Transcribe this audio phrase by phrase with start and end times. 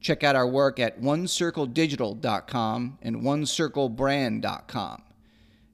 [0.00, 5.02] Check out our work at onecircledigital.com and onecirclebrand.com.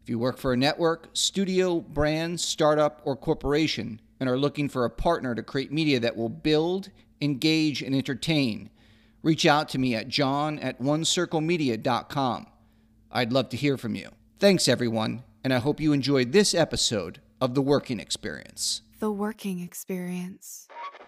[0.02, 4.84] If you work for a network, studio, brand, startup, or corporation and are looking for
[4.84, 8.70] a partner to create media that will build, engage, and entertain,
[9.22, 12.46] reach out to me at john at onecirclemedia.com.
[13.10, 14.10] I'd love to hear from you.
[14.38, 18.82] Thanks, everyone, and I hope you enjoyed this episode of The Working Experience.
[19.00, 20.68] The working experience.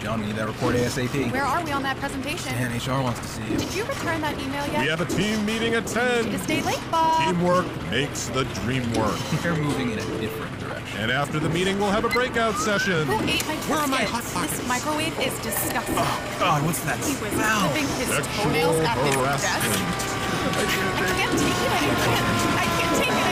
[0.00, 1.30] John, we need that report ASAP.
[1.30, 2.52] Where are we on that presentation?
[2.52, 3.58] Man, HR wants to see you.
[3.58, 4.80] Did you return that email yet?
[4.80, 6.38] We have a team meeting at 10.
[6.40, 7.20] Stay late, Bob.
[7.22, 9.18] Teamwork makes the dream work.
[9.42, 11.00] They're moving in a different direction.
[11.00, 13.06] And after the meeting, we'll have a breakout session.
[13.06, 14.32] Who ate my Where are my biscuits?
[14.32, 14.56] Hot Pockets?
[14.58, 15.94] This microwave is disgusting.
[15.98, 17.60] Oh, God, what's that He was smell?
[17.68, 19.44] clipping his Sexual toenails at his desk.
[19.52, 20.64] I
[21.12, 22.08] can't take it anymore.
[22.56, 23.29] I can't take it anymore.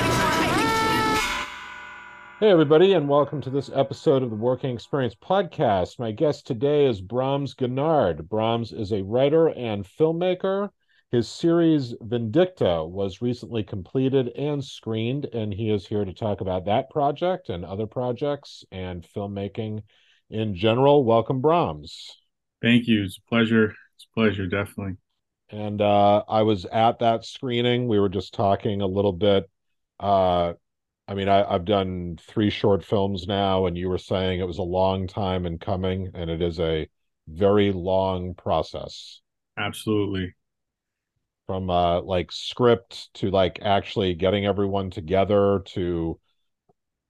[2.40, 5.98] Hey, everybody, and welcome to this episode of the Working Experience podcast.
[5.98, 8.28] My guest today is Brahms Guignard.
[8.28, 10.68] Brahms is a writer and filmmaker.
[11.10, 16.66] His series Vindicta was recently completed and screened, and he is here to talk about
[16.66, 19.82] that project and other projects and filmmaking
[20.30, 21.02] in general.
[21.02, 22.08] Welcome, Brahms.
[22.62, 23.02] Thank you.
[23.02, 23.74] It's a pleasure.
[23.96, 24.94] It's a pleasure, definitely.
[25.50, 27.88] And uh, I was at that screening.
[27.88, 29.50] We were just talking a little bit.
[29.98, 30.52] Uh,
[31.08, 34.58] I mean, I, I've done three short films now, and you were saying it was
[34.58, 36.88] a long time in coming, and it is a
[37.26, 39.20] very long process
[39.58, 40.34] Absolutely.
[41.46, 46.18] from uh, like script to like actually getting everyone together to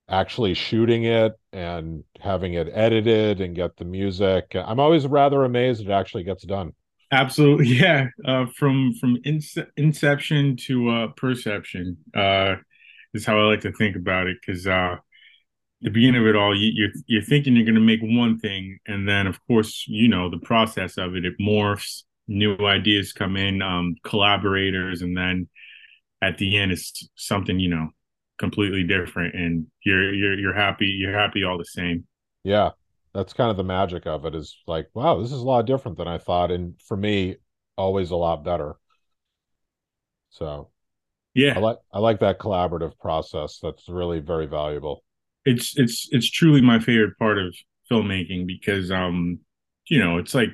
[0.08, 4.54] actually shooting it and having it edited and get the music.
[4.54, 6.72] I'm always rather amazed it actually gets done.
[7.10, 7.66] Absolutely.
[7.78, 8.08] Yeah.
[8.24, 12.56] Uh, from from ince- inception to uh, perception uh,
[13.14, 14.38] is how I like to think about it.
[14.40, 14.96] Because uh,
[15.80, 18.78] the beginning of it all, you, you're you're thinking you're going to make one thing,
[18.86, 22.02] and then of course, you know, the process of it, it morphs.
[22.30, 25.48] New ideas come in, um, collaborators, and then
[26.20, 27.88] at the end, it's something you know
[28.38, 30.86] completely different, and you're you're you're happy.
[30.86, 32.06] You're happy all the same.
[32.44, 32.70] Yeah,
[33.14, 35.96] that's kind of the magic of it is like, wow, this is a lot different
[35.98, 36.50] than I thought.
[36.50, 37.36] And for me,
[37.76, 38.76] always a lot better.
[40.30, 40.70] So
[41.38, 41.54] Yeah.
[41.56, 43.58] I like I like that collaborative process.
[43.62, 45.04] That's really very valuable.
[45.44, 47.54] it's it's it's truly my favorite part of
[47.90, 49.38] filmmaking because um
[49.88, 50.50] you know it's like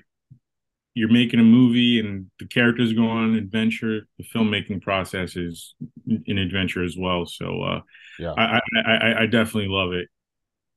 [0.95, 5.75] you're making a movie and the characters go on an adventure the filmmaking process is
[6.07, 7.81] an adventure as well so uh
[8.19, 8.35] Yeah.
[8.37, 10.09] I, I i i definitely love it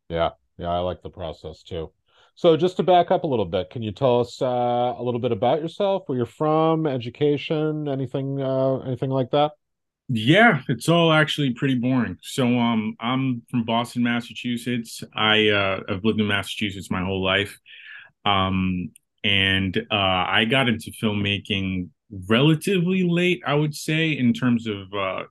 [0.10, 1.92] Yeah, yeah, I like the process too.
[2.36, 5.20] So just to back up a little bit, can you tell us uh, a little
[5.20, 9.54] bit about yourself, where you're from, education, anything, uh, anything like that?
[10.10, 12.18] Yeah, it's all actually pretty boring.
[12.22, 15.04] So um I'm from Boston, Massachusetts.
[15.14, 17.58] I uh I've lived in Massachusetts my whole life.
[18.26, 18.92] Um
[19.24, 21.90] and uh I got into filmmaking
[22.30, 25.24] relatively late, I would say, in terms of uh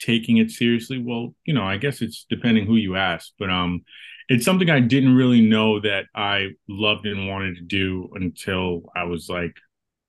[0.00, 0.98] taking it seriously.
[1.02, 3.82] Well, you know, I guess it's depending who you ask, but um
[4.28, 9.04] it's something I didn't really know that I loved and wanted to do until I
[9.04, 9.56] was like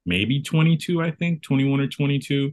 [0.05, 2.51] maybe 22, I think, 21 or 22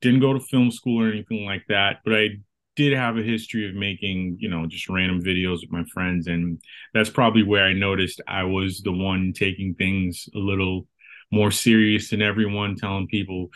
[0.00, 2.28] didn't go to film school or anything like that, but I
[2.76, 6.26] did have a history of making, you know, just random videos with my friends.
[6.26, 6.62] And
[6.94, 10.86] that's probably where I noticed I was the one taking things a little
[11.30, 13.48] more serious than everyone, telling people,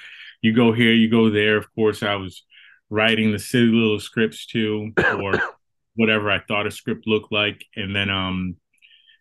[0.42, 1.56] you go here, you go there.
[1.56, 2.42] Of course, I was
[2.90, 5.40] writing the silly little scripts too, or
[5.96, 7.64] whatever I thought a script looked like.
[7.76, 8.56] And then, um,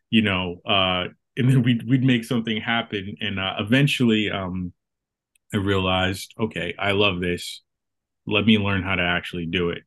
[0.10, 1.06] you know, uh,
[1.38, 3.16] and then we'd, we'd make something happen.
[3.22, 4.74] And uh, eventually, um,
[5.54, 7.62] I realized, okay, I love this.
[8.26, 9.84] let me learn how to actually do it.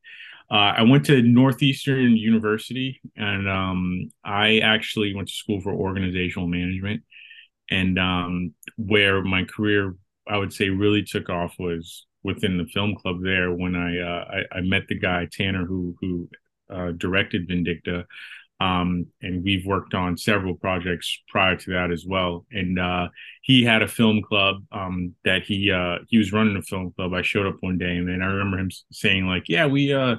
[0.50, 6.46] Uh, I went to Northeastern University, and um, I actually went to school for organizational
[6.46, 7.02] management.
[7.68, 9.96] And um, where my career,
[10.28, 14.24] I would say, really took off was within the film club there when I uh,
[14.52, 16.28] I, I, met the guy Tanner who who
[16.70, 18.04] uh, directed Vindicta,
[18.58, 22.46] um, and we've worked on several projects prior to that as well.
[22.50, 23.08] And uh,
[23.42, 27.12] he had a film club um, that he uh, he was running a film club.
[27.12, 30.16] I showed up one day, and I remember him saying like, "Yeah, we uh,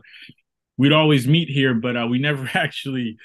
[0.77, 3.17] we'd always meet here, but uh, we never actually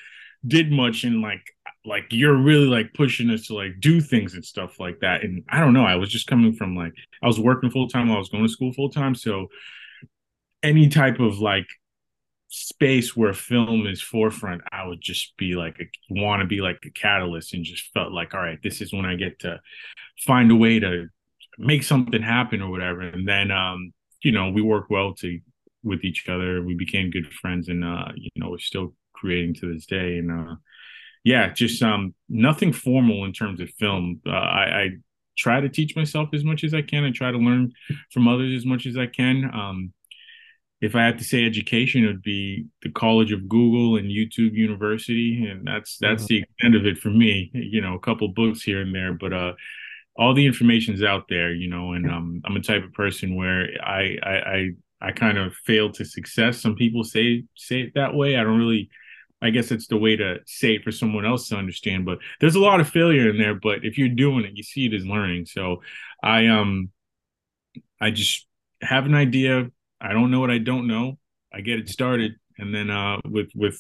[0.46, 1.44] did much." And like
[1.84, 5.22] like you're really like pushing us to like do things and stuff like that.
[5.24, 5.84] And I don't know.
[5.84, 8.10] I was just coming from like I was working full time.
[8.10, 9.48] I was going to school full time, so
[10.62, 11.66] any type of like
[12.54, 15.78] space where film is forefront, I would just be like
[16.10, 19.06] want to be like a catalyst and just felt like, all right, this is when
[19.06, 19.58] I get to
[20.26, 21.06] find a way to
[21.56, 23.00] make something happen or whatever.
[23.00, 25.40] And then, um, you know, we work well to
[25.82, 26.62] with each other.
[26.62, 30.18] We became good friends, and uh, you know, we're still creating to this day.
[30.18, 30.56] And uh,
[31.24, 34.20] yeah, just um, nothing formal in terms of film.
[34.26, 34.88] Uh, I, I
[35.38, 37.04] try to teach myself as much as I can.
[37.04, 37.72] I try to learn
[38.12, 39.50] from others as much as I can.
[39.54, 39.94] Um,
[40.82, 44.52] if I had to say education, it would be the College of Google and YouTube
[44.52, 46.26] University, and that's that's mm-hmm.
[46.26, 47.52] the extent of it for me.
[47.54, 49.52] You know, a couple books here and there, but uh,
[50.16, 51.54] all the information's out there.
[51.54, 54.70] You know, and um, I'm a type of person where I I I,
[55.00, 56.60] I kind of fail to success.
[56.60, 58.36] Some people say say it that way.
[58.36, 58.90] I don't really.
[59.40, 62.06] I guess it's the way to say it for someone else to understand.
[62.06, 63.56] But there's a lot of failure in there.
[63.56, 65.46] But if you're doing it, you see it as learning.
[65.46, 65.82] So
[66.22, 66.90] I um
[68.00, 68.46] I just
[68.80, 69.70] have an idea,
[70.02, 71.18] I don't know what I don't know.
[71.54, 73.78] I get it started, and then uh, with with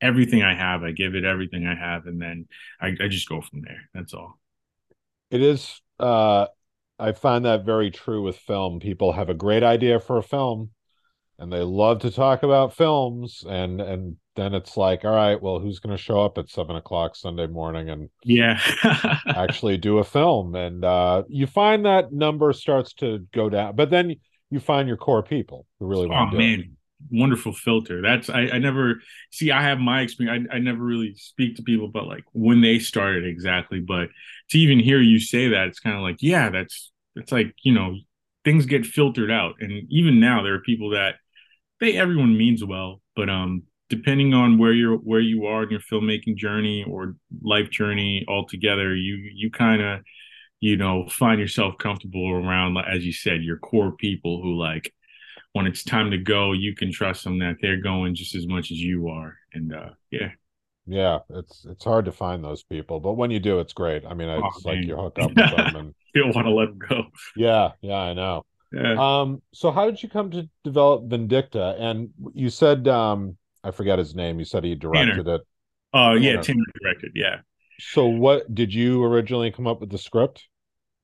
[0.00, 2.46] everything I have, I give it everything I have, and then
[2.80, 3.82] I, I just go from there.
[3.94, 4.38] That's all.
[5.30, 5.80] It is.
[5.98, 6.46] Uh,
[6.98, 8.80] I find that very true with film.
[8.80, 10.70] People have a great idea for a film,
[11.38, 15.58] and they love to talk about films, and and then it's like, all right, well,
[15.58, 18.60] who's going to show up at seven o'clock Sunday morning and yeah,
[19.26, 20.54] actually do a film?
[20.54, 24.16] And uh, you find that number starts to go down, but then
[24.50, 26.60] you find your core people who really want oh, to do man.
[26.60, 26.66] It.
[27.10, 28.00] Wonderful filter.
[28.00, 29.50] That's I, I never see.
[29.50, 30.48] I have my experience.
[30.50, 33.80] I, I never really speak to people but like when they started exactly.
[33.80, 34.08] But
[34.50, 37.74] to even hear you say that, it's kind of like, yeah, that's it's like you
[37.74, 37.96] know
[38.44, 41.16] things get filtered out, and even now there are people that
[41.80, 45.80] they everyone means well, but um depending on where you're where you are in your
[45.80, 50.00] filmmaking journey or life journey altogether, you you kind of
[50.60, 54.92] you know, find yourself comfortable around, as you said, your core people who like
[55.52, 58.70] when it's time to go, you can trust them that they're going just as much
[58.70, 59.36] as you are.
[59.52, 60.30] And uh yeah.
[60.86, 64.04] Yeah, it's it's hard to find those people, but when you do, it's great.
[64.06, 66.52] I mean, it's oh, like you hook up with them and you don't want to
[66.52, 67.02] let them go.
[67.36, 68.44] Yeah, yeah, I know.
[68.72, 68.94] Yeah.
[68.98, 71.80] Um, so how did you come to develop Vindicta?
[71.80, 74.38] And you said um I forget his name.
[74.38, 75.34] You said he directed Tanner.
[75.36, 75.40] it.
[75.92, 77.38] Oh uh, yeah, Tanner directed, yeah.
[77.78, 80.44] So, what did you originally come up with the script?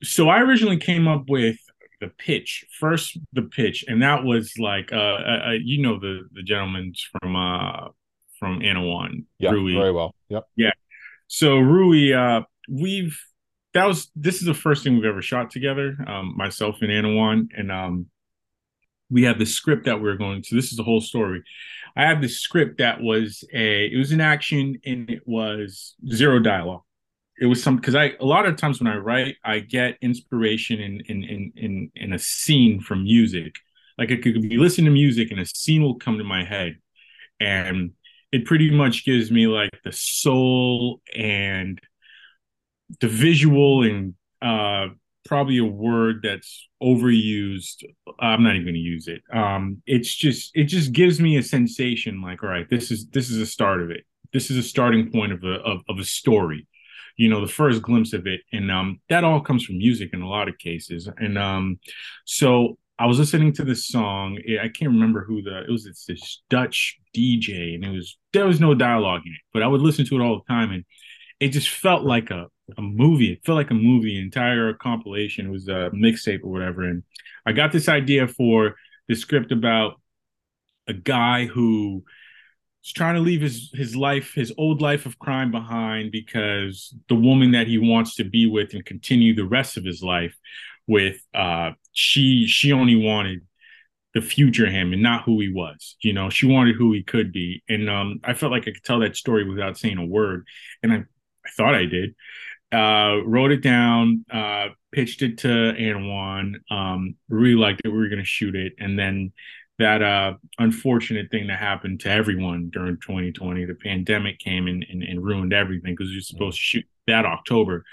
[0.03, 1.57] So, I originally came up with
[2.01, 6.29] the pitch first, the pitch, and that was like, uh, uh, uh you know, the
[6.33, 7.89] the gentleman from uh
[8.39, 9.75] from Anawan, yeah, Rui.
[9.75, 10.73] very well, yep, yeah.
[11.29, 13.19] So Rui, uh, we've
[13.75, 17.09] that was this is the first thing we've ever shot together, um, myself and Anna
[17.09, 18.07] Anawan, and um,
[19.13, 20.55] we had the script that we are going to.
[20.55, 21.43] This is the whole story.
[21.95, 26.39] I have the script that was a it was an action and it was zero
[26.39, 26.83] dialogue.
[27.39, 30.81] It was some because I a lot of times when I write, I get inspiration
[30.81, 33.57] in in in in, in a scene from music.
[33.99, 36.79] Like I could be listening to music and a scene will come to my head,
[37.39, 37.93] and
[38.33, 41.79] it pretty much gives me like the soul and
[43.01, 44.89] the visual and uh
[45.25, 47.85] probably a word that's overused.
[48.21, 49.23] I'm not even going to use it.
[49.33, 53.31] Um, it's just it just gives me a sensation like, all right, this is this
[53.31, 54.05] is a start of it.
[54.33, 56.67] This is a starting point of a of, of a story.
[57.17, 60.23] You know, the first glimpse of it, and um, that all comes from music in
[60.23, 61.09] a lot of cases.
[61.19, 61.79] And um,
[62.25, 64.39] so I was listening to this song.
[64.63, 65.87] I can't remember who the it was.
[65.87, 69.67] It's this Dutch DJ, and it was there was no dialogue in it, but I
[69.67, 70.85] would listen to it all the time, and
[71.43, 72.47] it just felt like a
[72.79, 73.33] a movie.
[73.33, 75.47] It felt like a movie, entire compilation.
[75.47, 76.85] It was a mixtape or whatever.
[76.85, 77.03] And
[77.45, 78.77] I got this idea for
[79.09, 80.01] the script about
[80.87, 82.05] a guy who
[82.85, 87.17] is trying to leave his his life, his old life of crime behind because the
[87.17, 90.37] woman that he wants to be with and continue the rest of his life
[90.87, 93.41] with, uh, she she only wanted
[94.15, 95.97] the future him and not who he was.
[96.03, 97.63] You know, she wanted who he could be.
[97.69, 100.47] And um, I felt like I could tell that story without saying a word.
[100.83, 101.05] And I,
[101.45, 102.15] I thought I did
[102.73, 106.55] uh, wrote it down, uh, pitched it to Anwan.
[106.71, 107.89] Um, really liked it.
[107.89, 109.33] We were going to shoot it, and then
[109.79, 115.03] that uh, unfortunate thing that happened to everyone during 2020, the pandemic came and, and,
[115.03, 117.85] and ruined everything because were supposed to shoot that October,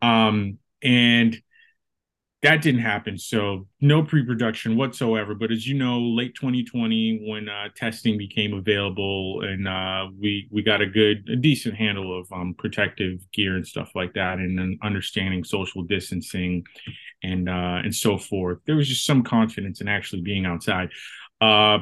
[0.00, 1.40] um, and
[2.42, 3.16] that didn't happen.
[3.18, 5.34] So no pre-production whatsoever.
[5.34, 10.62] But as you know, late 2020, when uh, testing became available, and uh, we we
[10.62, 14.78] got a good, a decent handle of um, protective gear and stuff like that, and
[14.82, 16.64] understanding social distancing,
[17.22, 18.58] and uh, and so forth.
[18.66, 20.90] There was just some confidence in actually being outside.
[21.40, 21.78] Uh,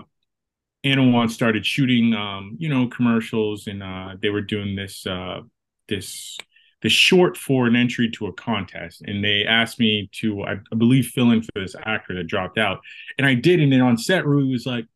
[0.84, 5.40] Anawan started shooting, um, you know, commercials, and uh, they were doing this uh,
[5.88, 6.36] this
[6.82, 9.02] the short for an entry to a contest.
[9.02, 12.58] And they asked me to I, I, believe fill in for this actor that dropped
[12.58, 12.80] out.
[13.18, 13.60] And i did.
[13.60, 14.86] And then on set Rui was like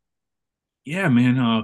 [0.84, 1.62] yeah man uh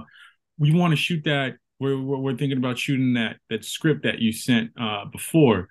[0.57, 1.55] we want to shoot that.
[1.79, 5.69] We're, we're thinking about shooting that that script that you sent uh before.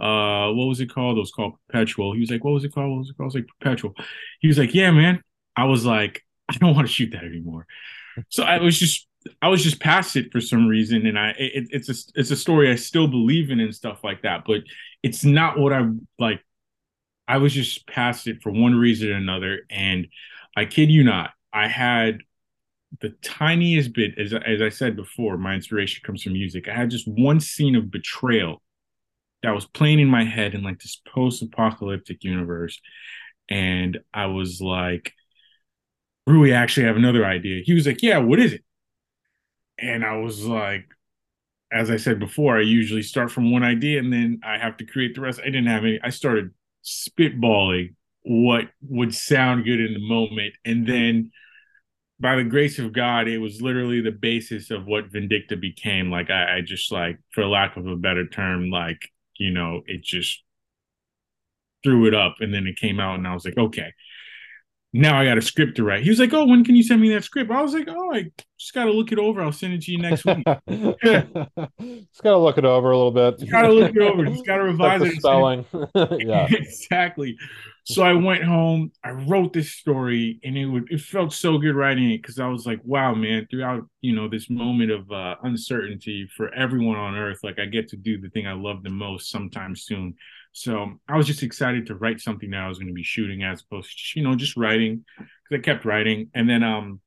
[0.00, 1.18] Uh what was it called?
[1.18, 2.14] It was called perpetual.
[2.14, 2.90] He was like what was it called?
[2.90, 3.26] What was it called?
[3.26, 3.94] I was like perpetual.
[4.40, 5.22] He was like yeah man.
[5.56, 7.66] I was like i don't want to shoot that anymore.
[8.28, 9.06] So i was just
[9.42, 12.36] I was just past it for some reason, and I it, it's a it's a
[12.36, 14.62] story I still believe in and stuff like that, but
[15.02, 16.42] it's not what I like.
[17.28, 20.08] I was just past it for one reason or another, and
[20.56, 22.18] I kid you not, I had
[23.00, 26.68] the tiniest bit, as as I said before, my inspiration comes from music.
[26.68, 28.62] I had just one scene of betrayal
[29.42, 32.80] that was playing in my head in like this post-apocalyptic universe,
[33.50, 35.12] and I was like,
[36.26, 38.64] "Rui, actually have another idea." He was like, "Yeah, what is it?"
[39.80, 40.86] And I was like,
[41.72, 44.84] as I said before, I usually start from one idea and then I have to
[44.86, 45.40] create the rest.
[45.40, 46.00] I didn't have any.
[46.02, 46.50] I started
[46.84, 51.30] spitballing what would sound good in the moment, and then
[52.18, 56.10] by the grace of God, it was literally the basis of what Vindicta became.
[56.10, 59.08] Like I, I just like, for lack of a better term, like
[59.38, 60.42] you know, it just
[61.82, 63.92] threw it up, and then it came out, and I was like, okay,
[64.92, 66.02] now I got a script to write.
[66.02, 68.12] He was like, "Oh, when can you send me that script?" I was like, "Oh,
[68.12, 69.40] I just got to look it over.
[69.40, 73.12] I'll send it to you next week." just got to look it over a little
[73.12, 73.38] bit.
[73.38, 74.26] Just got to look it over.
[74.26, 75.18] Just got to revise like it.
[75.18, 75.64] Spelling.
[75.94, 77.36] yeah, exactly.
[77.84, 78.90] So I went home.
[79.04, 82.48] I wrote this story, and it would it felt so good writing it because I
[82.48, 87.16] was like, "Wow, man!" Throughout you know this moment of uh, uncertainty for everyone on
[87.16, 90.16] Earth, like I get to do the thing I love the most sometime soon.
[90.52, 93.42] So I was just excited to write something that I was going to be shooting
[93.42, 96.30] as opposed to, you know, just writing because I kept writing.
[96.34, 97.00] And then um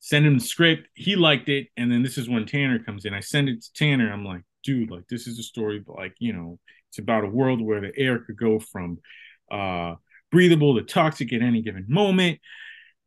[0.00, 0.88] send him the script.
[0.94, 1.68] He liked it.
[1.76, 3.14] And then this is when Tanner comes in.
[3.14, 4.12] I send it to Tanner.
[4.12, 7.28] I'm like, dude, like this is a story, but like, you know, it's about a
[7.28, 8.98] world where the air could go from
[9.50, 9.94] uh
[10.30, 12.40] breathable to toxic at any given moment.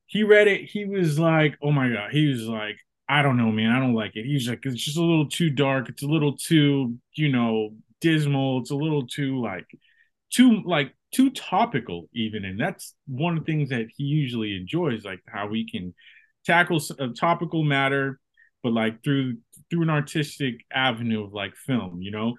[0.05, 0.69] He read it.
[0.69, 2.11] He was like, oh my God.
[2.11, 2.77] He was like,
[3.09, 3.71] I don't know, man.
[3.71, 4.25] I don't like it.
[4.25, 5.89] He's like, it's just a little too dark.
[5.89, 7.71] It's a little too, you know,
[8.01, 8.61] dismal.
[8.61, 9.65] It's a little too like
[10.33, 15.05] too like too topical even, and that's one of the things that he usually enjoys,
[15.05, 15.93] like how we can
[16.45, 18.19] tackle a topical matter,
[18.63, 19.37] but like through
[19.69, 22.35] through an artistic avenue of like film, you know.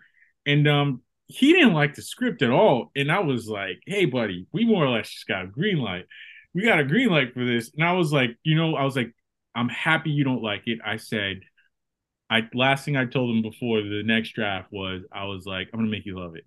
[0.47, 4.47] And um, he didn't like the script at all, and I was like, "Hey, buddy,
[4.53, 6.07] we more or less just got a green light.
[6.55, 8.97] We got a green light for this." And I was like, you know, I was
[8.97, 9.13] like,
[9.55, 11.41] "I'm happy you don't like it." I said
[12.31, 15.81] I last thing I told him before the next draft was I was like, I'm
[15.81, 16.45] gonna make you love it.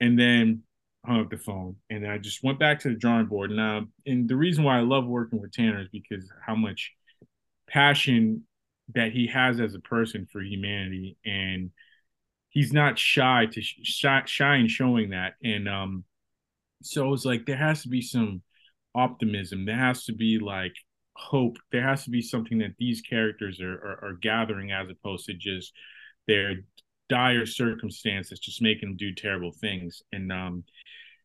[0.00, 0.62] And then
[1.04, 1.76] hung up the phone.
[1.90, 3.50] And I just went back to the drawing board.
[3.50, 6.92] Now, and the reason why I love working with Tanner is because how much
[7.68, 8.44] passion
[8.94, 11.16] that he has as a person for humanity.
[11.24, 11.70] And
[12.50, 15.34] he's not shy to shy, shy in showing that.
[15.42, 16.04] And um,
[16.82, 18.42] so it's like there has to be some
[18.94, 19.64] optimism.
[19.64, 20.74] There has to be like
[21.14, 25.26] hope there has to be something that these characters are, are, are gathering as opposed
[25.26, 25.72] to just
[26.26, 26.56] their
[27.08, 30.02] dire circumstances just making them do terrible things.
[30.12, 30.64] And um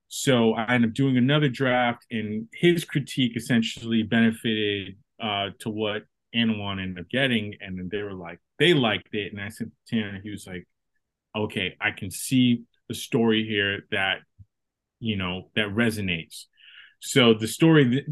[0.10, 6.04] so i end up doing another draft and his critique essentially benefited uh to what
[6.36, 7.56] Anawan ended up getting.
[7.62, 9.32] And then they were like they liked it.
[9.32, 10.68] And i said to Tanner he was like
[11.36, 14.20] okay i can see the story here that
[15.00, 16.46] you know that resonates.
[17.00, 18.06] So the story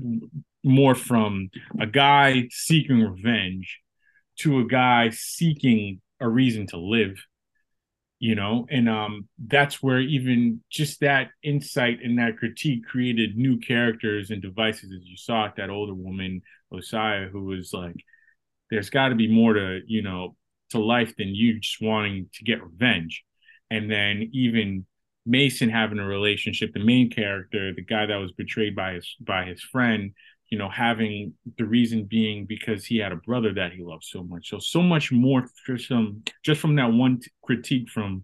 [0.66, 3.80] more from a guy seeking revenge
[4.40, 7.16] to a guy seeking a reason to live
[8.20, 8.66] you know?
[8.70, 14.42] And um that's where even just that insight and that critique created new characters and
[14.42, 16.42] devices as you saw it that older woman
[16.74, 17.96] Osiah who was like
[18.72, 20.36] there's got to be more to you know
[20.72, 23.24] to life than you just wanting to get revenge.
[23.70, 24.86] And then even
[25.28, 29.46] Mason having a relationship the main character the guy that was betrayed by his by
[29.46, 30.14] his friend
[30.50, 34.24] you know, having the reason being because he had a brother that he loved so
[34.24, 34.50] much.
[34.50, 35.46] So so much more
[35.88, 38.24] from just from that one t- critique from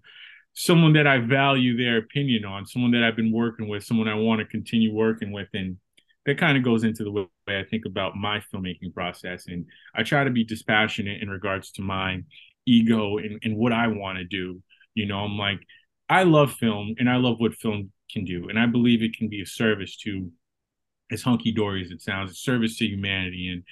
[0.53, 4.15] someone that I value their opinion on, someone that I've been working with, someone I
[4.15, 5.47] want to continue working with.
[5.53, 5.77] And
[6.25, 9.47] that kind of goes into the way I think about my filmmaking process.
[9.47, 12.21] And I try to be dispassionate in regards to my
[12.65, 14.61] ego and, and what I want to do.
[14.93, 15.59] You know, I'm like,
[16.09, 18.49] I love film and I love what film can do.
[18.49, 20.29] And I believe it can be a service to,
[21.11, 23.49] as hunky dory as it sounds, a service to humanity.
[23.49, 23.63] And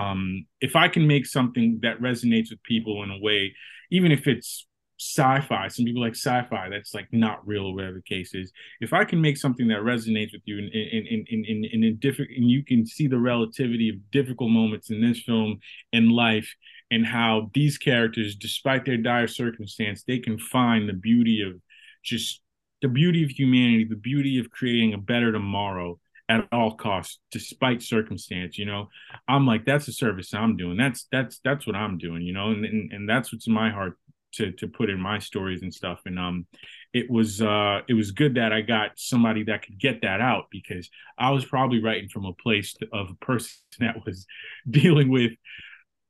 [0.00, 3.54] um, if I can make something that resonates with people in a way,
[3.90, 4.66] even if it's
[4.98, 8.92] sci-fi some people like sci-fi that's like not real or whatever the case is if
[8.92, 11.96] i can make something that resonates with you and in in in in, in, in
[11.96, 15.58] different and you can see the relativity of difficult moments in this film
[15.92, 16.54] and life
[16.92, 21.60] and how these characters despite their dire circumstance they can find the beauty of
[22.04, 22.40] just
[22.80, 25.98] the beauty of humanity the beauty of creating a better tomorrow
[26.28, 28.88] at all costs despite circumstance you know?
[29.28, 30.76] I'm like that's the service i'm doing.
[30.76, 32.50] That's that's that's what i'm doing you know?
[32.50, 33.98] And and, and that's what's in my heart
[34.34, 36.00] to to put in my stories and stuff.
[36.06, 36.46] And um
[36.92, 40.46] it was uh it was good that I got somebody that could get that out
[40.50, 40.88] because
[41.18, 44.26] I was probably writing from a place of a person that was
[44.68, 45.32] dealing with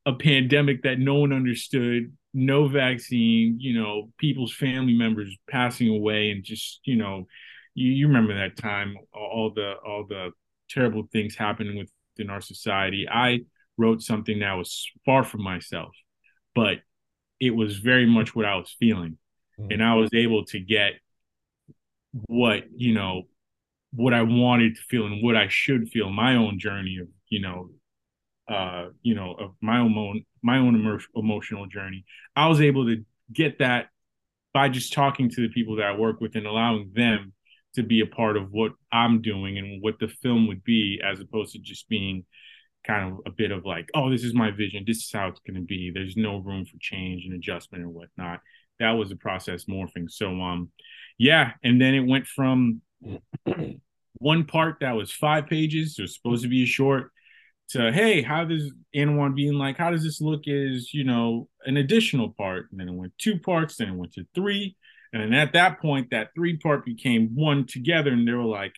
[0.07, 6.31] a pandemic that no one understood no vaccine you know people's family members passing away
[6.31, 7.27] and just you know
[7.75, 10.31] you, you remember that time all the all the
[10.69, 11.77] terrible things happening
[12.17, 13.41] within our society i
[13.77, 15.93] wrote something that was far from myself
[16.55, 16.79] but
[17.45, 19.19] it was very much what I was feeling.
[19.59, 19.73] Mm-hmm.
[19.73, 20.95] And I was able to get
[22.27, 23.25] what, you know,
[23.93, 27.41] what I wanted to feel and what I should feel, my own journey of, you
[27.41, 27.71] know,
[28.49, 32.05] uh, you know, of my own my own emo- emotional journey.
[32.35, 33.89] I was able to get that
[34.53, 37.34] by just talking to the people that I work with and allowing them
[37.75, 41.21] to be a part of what I'm doing and what the film would be, as
[41.21, 42.25] opposed to just being
[42.87, 44.85] kind of a bit of like, oh, this is my vision.
[44.87, 45.91] This is how it's going to be.
[45.93, 48.41] There's no room for change and adjustment and whatnot.
[48.79, 50.11] That was a process morphing.
[50.11, 50.71] So, um,
[51.19, 51.53] yeah.
[51.63, 52.83] And then it went from
[54.15, 57.11] one part that was five pages, it was supposed to be a short,
[57.71, 61.77] to hey, how does Anawan being like, how does this look Is you know, an
[61.77, 62.69] additional part?
[62.71, 64.77] And then it went two parts, then it went to three.
[65.15, 68.11] And then at that point, that three part became one together.
[68.13, 68.75] And they were like,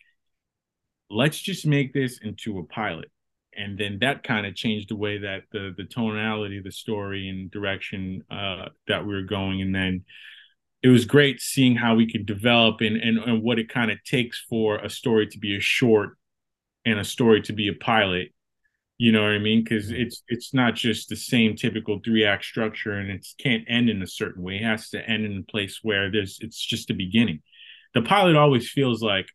[1.10, 3.10] let's just make this into a pilot
[3.56, 7.50] and then that kind of changed the way that the the tonality the story and
[7.50, 10.04] direction uh, that we were going and then
[10.82, 13.98] it was great seeing how we could develop and, and, and what it kind of
[14.04, 16.16] takes for a story to be a short
[16.84, 18.32] and a story to be a pilot
[18.98, 22.44] you know what i mean because it's it's not just the same typical three act
[22.44, 25.50] structure and it can't end in a certain way it has to end in a
[25.50, 27.40] place where there's it's just the beginning
[27.94, 29.26] the pilot always feels like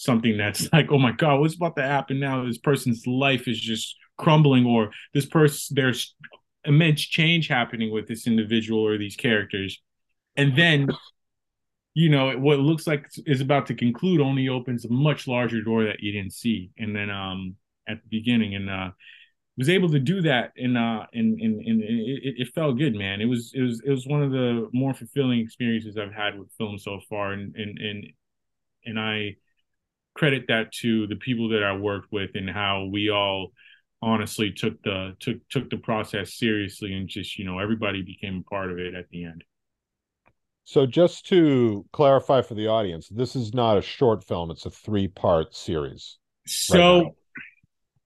[0.00, 2.44] something that's like, oh my God, what's about to happen now?
[2.44, 6.14] This person's life is just crumbling, or this person, there's
[6.64, 9.80] immense change happening with this individual or these characters.
[10.36, 10.88] And then,
[11.94, 15.84] you know, what looks like is about to conclude only opens a much larger door
[15.84, 16.70] that you didn't see.
[16.78, 17.56] And then um
[17.90, 18.90] at the beginning, and uh
[19.58, 23.20] was able to do that and uh and and, and it, it felt good man
[23.20, 26.48] it was it was it was one of the more fulfilling experiences i've had with
[26.56, 28.06] film so far and and and
[28.86, 29.36] and i
[30.14, 33.52] credit that to the people that I worked with and how we all
[34.02, 38.50] honestly took the took took the process seriously and just you know everybody became a
[38.50, 39.44] part of it at the end.
[40.64, 44.70] So just to clarify for the audience, this is not a short film; it's a
[44.70, 46.18] three-part series.
[46.46, 47.12] So, right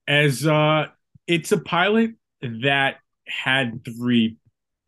[0.07, 0.87] as uh,
[1.27, 4.37] it's a pilot that had three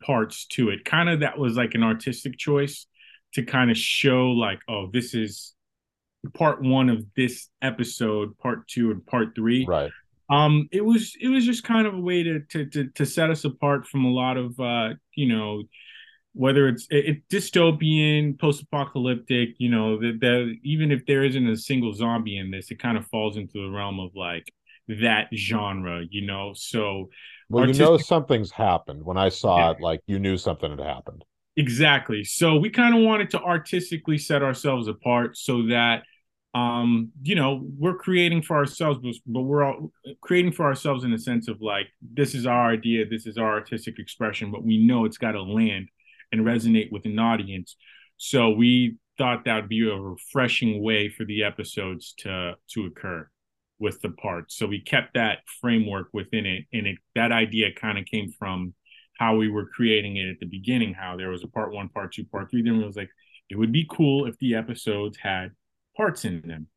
[0.04, 0.86] parts to it.
[0.86, 2.86] Kind of that was like an artistic choice
[3.34, 5.54] to kind of show like, oh, this is
[6.34, 9.66] part one of this episode, part two and part three.
[9.66, 9.92] Right.
[10.30, 13.30] Um, it was it was just kind of a way to to to, to set
[13.30, 15.64] us apart from a lot of uh, you know,
[16.34, 21.56] whether it's it, it dystopian, post-apocalyptic, you know, that that even if there isn't a
[21.56, 24.54] single zombie in this, it kind of falls into the realm of like
[24.88, 26.54] that genre, you know.
[26.56, 27.10] So
[27.50, 29.04] well, artistic- you know something's happened.
[29.04, 29.72] When I saw yeah.
[29.72, 31.24] it, like you knew something had happened.
[31.56, 32.24] Exactly.
[32.24, 36.04] So we kind of wanted to artistically set ourselves apart so that
[36.54, 41.12] um you know we're creating for ourselves but, but we're all creating for ourselves in
[41.12, 44.78] the sense of like this is our idea this is our artistic expression but we
[44.78, 45.90] know it's got to land
[46.32, 47.76] and resonate with an audience
[48.16, 53.28] so we thought that would be a refreshing way for the episodes to to occur
[53.80, 57.98] with the parts so we kept that framework within it and it that idea kind
[57.98, 58.74] of came from
[59.18, 62.14] how we were creating it at the beginning, how there was a part one, part
[62.14, 62.62] two, part three.
[62.62, 63.10] Then it was like,
[63.50, 65.52] it would be cool if the episodes had
[65.96, 66.68] parts in them.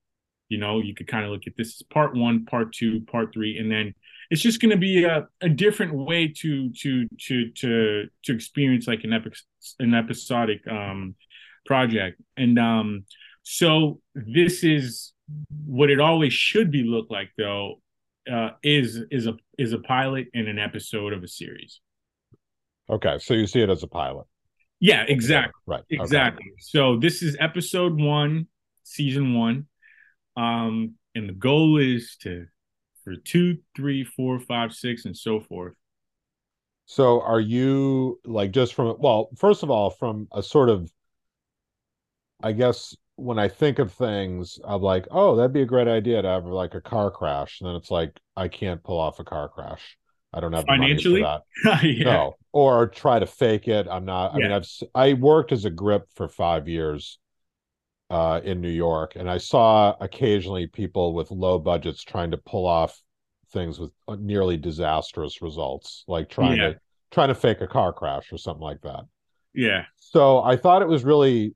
[0.48, 3.32] You know, you could kind of look at this as part one, part two, part
[3.32, 3.94] three, and then
[4.30, 8.88] it's just going to be a, a different way to to to to to experience
[8.88, 9.34] like an epic
[9.78, 11.14] an episodic um
[11.66, 12.20] project.
[12.36, 13.04] And um,
[13.42, 15.12] so this is
[15.66, 17.80] what it always should be look like though,
[18.30, 21.80] uh, is is a is a pilot and an episode of a series.
[22.88, 24.26] Okay, so you see it as a pilot.
[24.80, 25.52] Yeah, exactly.
[25.66, 25.80] Right.
[25.80, 25.96] okay.
[26.00, 26.46] Exactly.
[26.58, 28.46] So this is episode one,
[28.82, 29.66] season one.
[30.36, 32.46] Um, and the goal is to
[33.04, 35.74] for two, three, four, five, six, and so forth.
[36.86, 40.90] So are you like just from well, first of all, from a sort of
[42.42, 46.22] I guess when I think of things, I'm like, oh, that'd be a great idea
[46.22, 47.60] to have like a car crash.
[47.60, 49.96] And then it's like, I can't pull off a car crash.
[50.32, 51.22] I don't have Financially?
[51.22, 51.42] that.
[51.84, 52.04] yeah.
[52.04, 53.88] No, or try to fake it.
[53.90, 54.34] I'm not.
[54.34, 57.18] I mean, I've I worked as a grip for five years
[58.10, 62.66] uh, in New York, and I saw occasionally people with low budgets trying to pull
[62.66, 63.00] off
[63.52, 66.68] things with uh, nearly disastrous results, like trying Yeah.
[66.70, 66.80] to
[67.10, 69.04] trying to fake a car crash or something like that.
[69.52, 69.84] Yeah.
[69.96, 71.54] So I thought it was really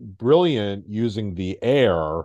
[0.00, 2.22] brilliant using the air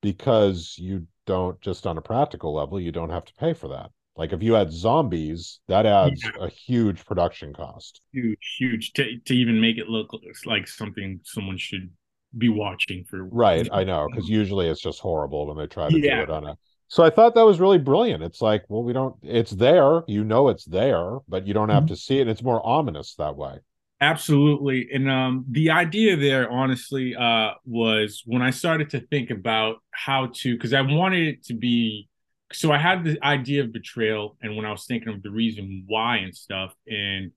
[0.00, 3.90] because you don't just on a practical level, you don't have to pay for that.
[4.16, 8.02] Like if you had zombies, that adds a huge production cost.
[8.12, 10.10] Huge, huge to to even make it look
[10.44, 11.90] like something someone should
[12.36, 13.24] be watching for.
[13.24, 16.16] Right, I know, because usually it's just horrible when they try to Yeah.
[16.16, 16.58] do it on a.
[16.88, 18.22] So I thought that was really brilliant.
[18.22, 19.16] It's like, well, we don't.
[19.22, 21.94] It's there, you know, it's there, but you don't have mm-hmm.
[21.94, 22.28] to see it.
[22.28, 23.60] It's more ominous that way.
[24.02, 24.88] Absolutely.
[24.92, 30.30] And um the idea there honestly uh was when I started to think about how
[30.40, 32.08] to because I wanted it to be
[32.52, 35.84] so I had the idea of betrayal and when I was thinking of the reason
[35.86, 37.30] why and stuff and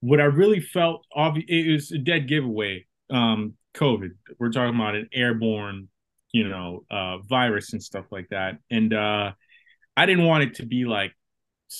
[0.00, 4.94] what I really felt obvious it was a dead giveaway um COVID we're talking about
[4.96, 5.88] an airborne
[6.32, 9.32] you know uh virus and stuff like that and uh
[9.96, 11.12] I didn't want it to be like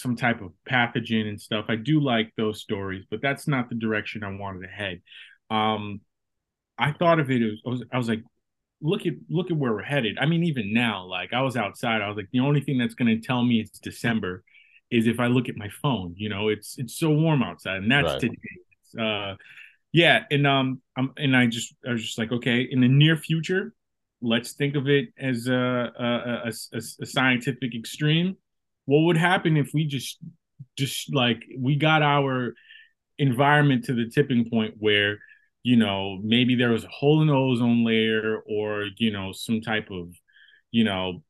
[0.00, 1.66] some type of pathogen and stuff.
[1.68, 5.00] I do like those stories, but that's not the direction I wanted to head.
[5.50, 6.00] Um,
[6.78, 8.22] I thought of it as I was, I was like,
[8.80, 10.18] look at look at where we're headed.
[10.20, 12.94] I mean, even now, like I was outside, I was like, the only thing that's
[12.94, 14.42] going to tell me it's December
[14.90, 16.14] is if I look at my phone.
[16.16, 18.20] You know, it's it's so warm outside, and that's Right.
[18.20, 18.34] today.
[18.82, 19.36] It's, uh,
[19.92, 23.16] yeah, and um, I'm, and I just I was just like, okay, in the near
[23.16, 23.74] future,
[24.22, 26.04] let's think of it as a a,
[26.46, 28.36] a, a, a scientific extreme
[28.86, 30.18] what would happen if we just
[30.76, 32.54] just like we got our
[33.18, 35.18] environment to the tipping point where
[35.62, 39.60] you know maybe there was a hole in the ozone layer or you know some
[39.60, 40.14] type of
[40.70, 41.22] you know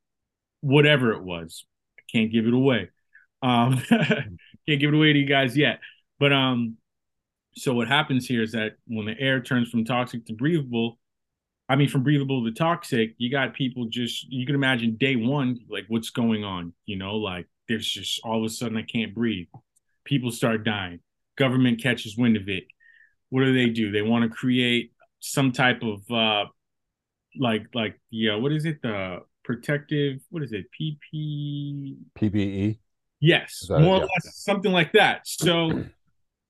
[0.60, 1.64] whatever it was.
[1.98, 2.90] I can't give it away.
[3.42, 4.30] Um can't
[4.66, 5.80] give it away to you guys yet.
[6.18, 6.76] But um
[7.54, 10.98] so what happens here is that when the air turns from toxic to breathable
[11.72, 15.58] I mean, from breathable to toxic, you got people just, you can imagine day one,
[15.70, 19.14] like what's going on, you know, like there's just all of a sudden I can't
[19.14, 19.46] breathe.
[20.04, 21.00] People start dying.
[21.38, 22.64] Government catches wind of it.
[23.30, 23.90] What do they do?
[23.90, 26.44] They want to create some type of, uh,
[27.40, 28.82] like, like, yeah, what is it?
[28.82, 30.66] The protective, what is it?
[30.78, 32.80] PP, PPE.
[33.18, 35.26] Yes, more or less something like that.
[35.26, 35.84] So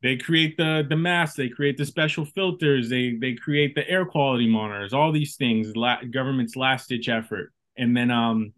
[0.02, 4.04] they create the the masks, they create the special filters, they they create the air
[4.04, 5.76] quality monitors, all these things.
[5.76, 8.52] La- government's last ditch effort, and then um,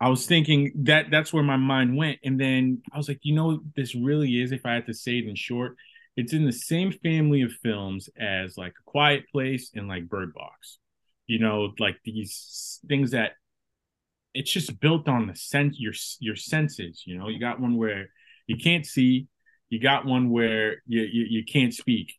[0.00, 3.34] I was thinking that that's where my mind went, and then I was like, you
[3.34, 4.52] know, this really is.
[4.52, 5.76] If I had to say it in short,
[6.16, 10.34] it's in the same family of films as like A Quiet Place and like Bird
[10.34, 10.78] Box.
[11.26, 13.32] You know, like these things that
[14.34, 17.04] it's just built on the sense your your senses.
[17.06, 18.08] You know, you got one where
[18.46, 19.28] you can't see,
[19.70, 22.14] you got one where you you, you can't speak.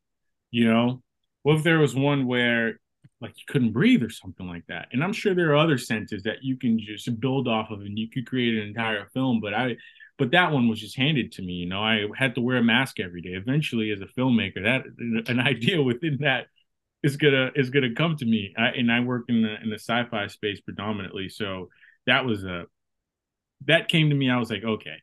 [0.52, 1.02] You know,
[1.44, 2.80] what if there was one where
[3.22, 4.88] like you couldn't breathe or something like that?
[4.92, 7.98] And I'm sure there are other senses that you can just build off of, and
[7.98, 9.42] you could create an entire film.
[9.42, 9.76] But I,
[10.18, 11.54] but that one was just handed to me.
[11.54, 13.34] You know, I had to wear a mask every day.
[13.34, 14.84] Eventually, as a filmmaker, that
[15.30, 16.48] an idea within that
[17.04, 18.54] is gonna is gonna come to me.
[18.58, 21.70] I, and I work in the in the sci-fi space predominantly, so
[22.08, 22.66] that was a
[23.66, 24.30] that came to me.
[24.30, 24.98] I was like, okay,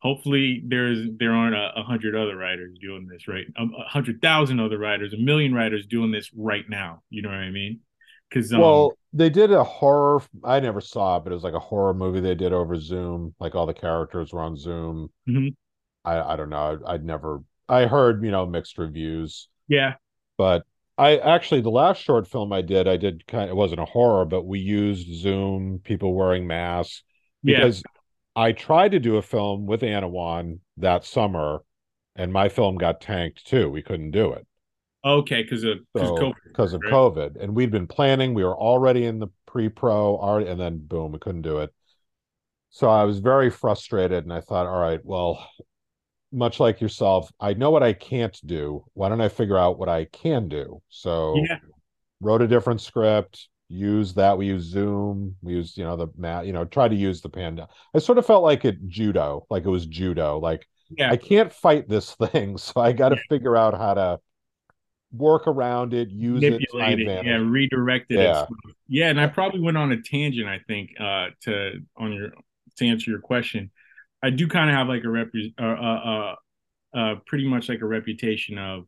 [0.00, 4.20] hopefully there's there aren't a, a hundred other writers doing this right, a, a hundred
[4.20, 7.02] thousand other writers, a million writers doing this right now.
[7.10, 7.80] You know what I mean?
[8.28, 10.22] Because um, well, they did a horror.
[10.44, 13.34] I never saw it, but it was like a horror movie they did over Zoom.
[13.38, 15.10] Like all the characters were on Zoom.
[15.28, 15.54] Mhm.
[16.04, 16.78] I I don't know.
[16.86, 17.42] I'd never.
[17.68, 19.94] I heard you know mixed reviews, yeah,
[20.36, 20.64] but
[20.98, 23.50] I actually the last short film I did, I did kind.
[23.50, 27.02] It wasn't a horror, but we used Zoom, people wearing masks
[27.42, 27.82] yeah, because
[28.36, 31.64] I tried to do a film with Anawan that summer,
[32.14, 33.68] and my film got tanked too.
[33.68, 34.46] We couldn't do it.
[35.04, 36.92] okay, because of because So, COVID, because of right?
[36.92, 37.36] COVID.
[37.42, 41.18] And we'd been planning, we were already in the pre-pro, already, and then boom, we
[41.18, 41.72] couldn't do it.
[42.70, 45.48] So I was very frustrated, and I thought, all right, well,
[46.32, 48.84] much like yourself, I know what I can't do.
[48.94, 50.82] Why don't I figure out what I can do?
[50.88, 51.58] So Yeah.
[52.20, 54.38] wrote a different script, use that.
[54.38, 57.28] We use Zoom, we use, you know, the mat, you know, try to use the
[57.28, 57.68] panda.
[57.94, 60.38] I sort of felt like it judo, like it was judo.
[60.38, 61.10] Like Yeah.
[61.10, 64.20] I can't fight this thing, so I got to figure out how to
[65.12, 67.22] work around it, use it manipulate it, advantage.
[67.22, 68.20] yeah, redirect it.
[68.20, 68.46] Yeah.
[68.88, 70.48] Yeah, and I probably went on a tangent.
[70.48, 72.30] I think uh, to on your
[72.76, 73.70] to answer your question,
[74.22, 75.28] I do kind of have like a rep,
[75.60, 76.34] uh, uh,
[76.94, 78.84] uh, uh, pretty much like a reputation of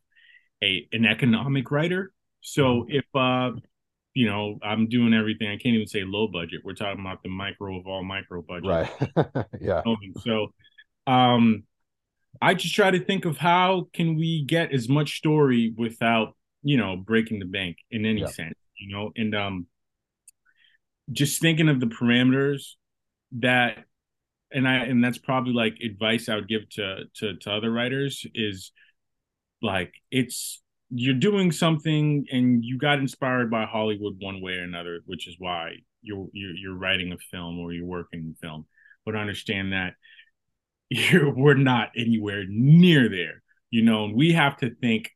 [0.62, 2.12] a an economic writer.
[2.42, 2.88] So Mm-hmm.
[2.88, 3.52] if uh,
[4.14, 5.48] you know, I'm doing everything.
[5.48, 6.60] I can't even say low budget.
[6.64, 8.88] We're talking about the micro of all micro budget.
[9.16, 9.46] Right.
[9.60, 9.82] yeah.
[10.24, 10.52] So,
[11.06, 11.64] um,
[12.40, 16.76] I just try to think of how can we get as much story without, you
[16.76, 18.26] know, breaking the bank in any Yeah.
[18.28, 19.66] sense, you know, and um,
[21.10, 22.74] just thinking of the parameters
[23.38, 23.84] that,
[24.52, 28.24] and I and that's probably like advice I would give to to to other writers
[28.34, 28.72] is
[29.60, 35.00] like it's you're doing something and you got inspired by Hollywood one way or another,
[35.06, 35.72] which is why
[36.02, 38.66] you're you're, you're writing a film or you're working in film.
[39.04, 39.94] But understand that
[40.88, 43.42] you're, we're not anywhere near there.
[43.70, 45.10] You know, and we have to think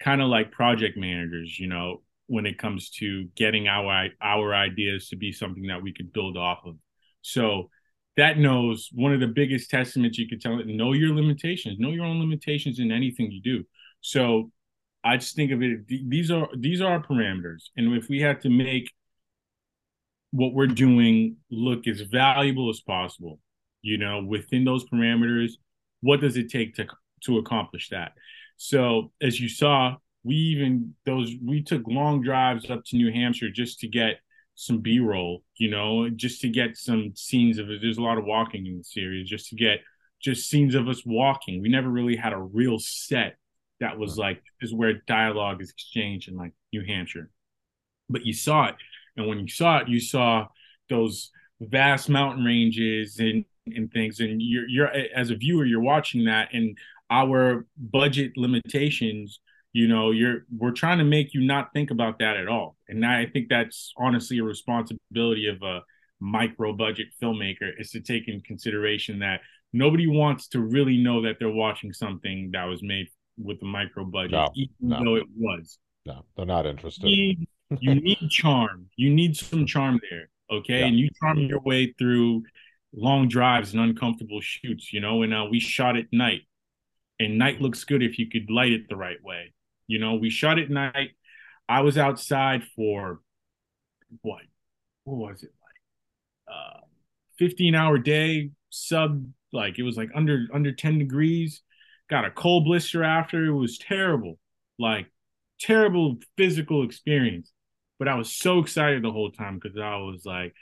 [0.00, 1.58] kind of like project managers.
[1.58, 5.92] You know, when it comes to getting our our ideas to be something that we
[5.92, 6.76] could build off of.
[7.22, 7.70] So
[8.16, 11.90] that knows one of the biggest testaments you could tell it know your limitations know
[11.90, 13.64] your own limitations in anything you do
[14.00, 14.50] so
[15.04, 17.64] i just think of it these are these are parameters.
[17.76, 18.90] And if we had to make
[20.32, 23.38] what we're doing look as valuable as possible
[23.82, 25.52] you know within those parameters
[26.00, 26.86] what does it take to
[27.22, 28.12] to accomplish that?
[28.56, 33.50] So as you saw we even those we took long drives up to new hampshire
[33.50, 34.16] just to get
[34.56, 37.80] some b-roll you know just to get some scenes of it.
[37.82, 39.80] There's a lot of walking in the series just to get
[40.20, 41.60] just scenes of us walking.
[41.60, 43.36] We never really had a real set
[43.84, 47.30] that was like is where dialogue is exchanged in like new hampshire.
[48.08, 48.76] But you saw it.
[49.16, 50.48] And when you saw it you saw
[50.88, 54.20] those vast mountain ranges and and things.
[54.20, 56.76] And you're you're as a viewer you're watching that and
[57.10, 59.40] our budget limitations
[59.74, 62.76] you know you're we're trying to make you not think about that at all.
[62.88, 65.82] And i think that's honestly a responsibility of a
[66.20, 69.40] micro budget filmmaker is to take in consideration that
[69.74, 74.04] nobody wants to really know that they're watching something that was made with a micro
[74.04, 75.04] budget No, even no.
[75.04, 77.08] though it was No, they're not interested.
[77.08, 77.48] you need,
[77.80, 78.88] you need charm.
[78.96, 80.28] You need some charm there.
[80.50, 80.80] Okay.
[80.80, 80.86] Yeah.
[80.86, 82.42] And you charm your way through
[82.92, 86.42] long drives and uncomfortable shoots, you know, and uh, we shot at night.
[87.18, 89.52] And night looks good if you could light it the right way.
[89.86, 91.10] You know, we shot at night.
[91.68, 93.20] I was outside for
[94.22, 94.42] what?
[95.04, 96.54] What was it like?
[96.56, 96.80] Uh
[97.38, 101.62] 15 hour day, sub like it was like under under 10 degrees.
[102.10, 103.46] Got a cold blister after.
[103.46, 104.38] It was terrible.
[104.78, 105.06] Like
[105.60, 107.52] terrible physical experience.
[107.98, 110.54] But I was so excited the whole time because I was like,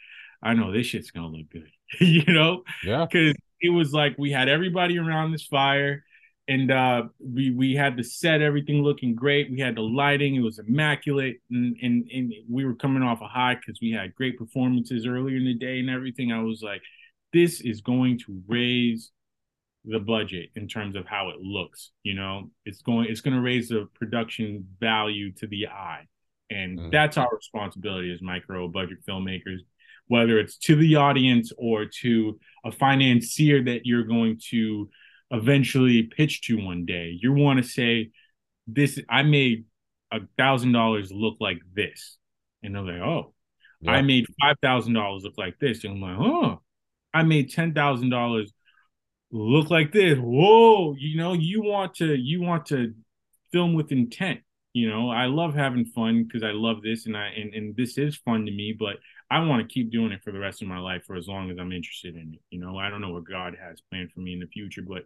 [0.43, 2.63] I know this shit's gonna look good, you know?
[2.85, 3.07] Yeah.
[3.07, 6.05] Because it was like we had everybody around this fire,
[6.49, 9.51] and uh, we we had the set, everything looking great.
[9.51, 13.29] We had the lighting; it was immaculate, and and, and we were coming off a
[13.29, 16.33] high because we had great performances earlier in the day and everything.
[16.33, 16.83] I was like,
[17.33, 19.13] this is going to raise
[19.85, 22.51] the budget in terms of how it looks you know?
[22.65, 26.07] It's going it's going to raise the production value to the eye.
[26.51, 26.91] And Mhm.
[26.93, 29.59] that's our responsibility as micro budget filmmakers
[30.09, 34.91] whether it's to the audience or to a financier that you're going to
[35.31, 37.17] eventually pitch to one day.
[37.19, 38.11] You want to say
[38.67, 39.65] this i made
[40.13, 42.19] a thousand dollars look like this.
[42.63, 43.35] And they're like oh
[43.81, 43.93] Yeah.
[43.93, 45.83] i made five thousand dollars look like this.
[45.85, 46.63] And i'm like oh
[47.15, 48.53] i made ten thousand dollars
[49.33, 50.19] look like this.
[50.19, 52.95] Whoa, you know, you want to you want to
[53.51, 54.41] film with intent.
[54.75, 57.99] You know, I love having fun because I love this and I and, and this
[57.99, 58.97] is fun to me, but
[59.31, 61.51] I want to keep doing it for the rest of my life for as long
[61.51, 62.41] as I'm interested in it.
[62.51, 65.05] You know, I don't know what God has planned for me in the future, but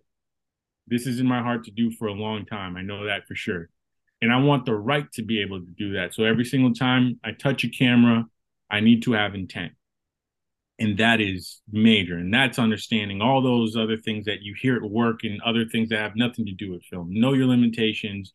[0.89, 2.77] this is in my heart to do for a long time.
[2.77, 3.69] I know that for sure.
[4.23, 6.15] And I want the right to be able to do that.
[6.15, 8.25] So every single time I touch a camera,
[8.71, 9.73] I need to have intent
[10.79, 12.19] and that is major.
[12.19, 15.89] And that's understanding all those other things that you hear at work and other things
[15.89, 17.09] that have nothing to do with film.
[17.11, 18.33] Know your limitations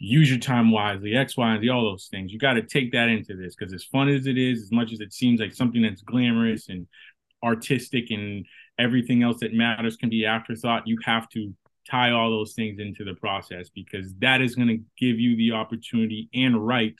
[0.00, 2.32] use your time wisely x y and z all those things.
[2.32, 4.92] You got to take that into this because as fun as it is as much
[4.92, 6.86] as it seems like something that's glamorous and
[7.44, 8.46] artistic and
[8.78, 11.54] everything else that matters can be afterthought you have to
[11.88, 15.52] tie all those things into the process because that is going to give you the
[15.52, 16.96] opportunity and right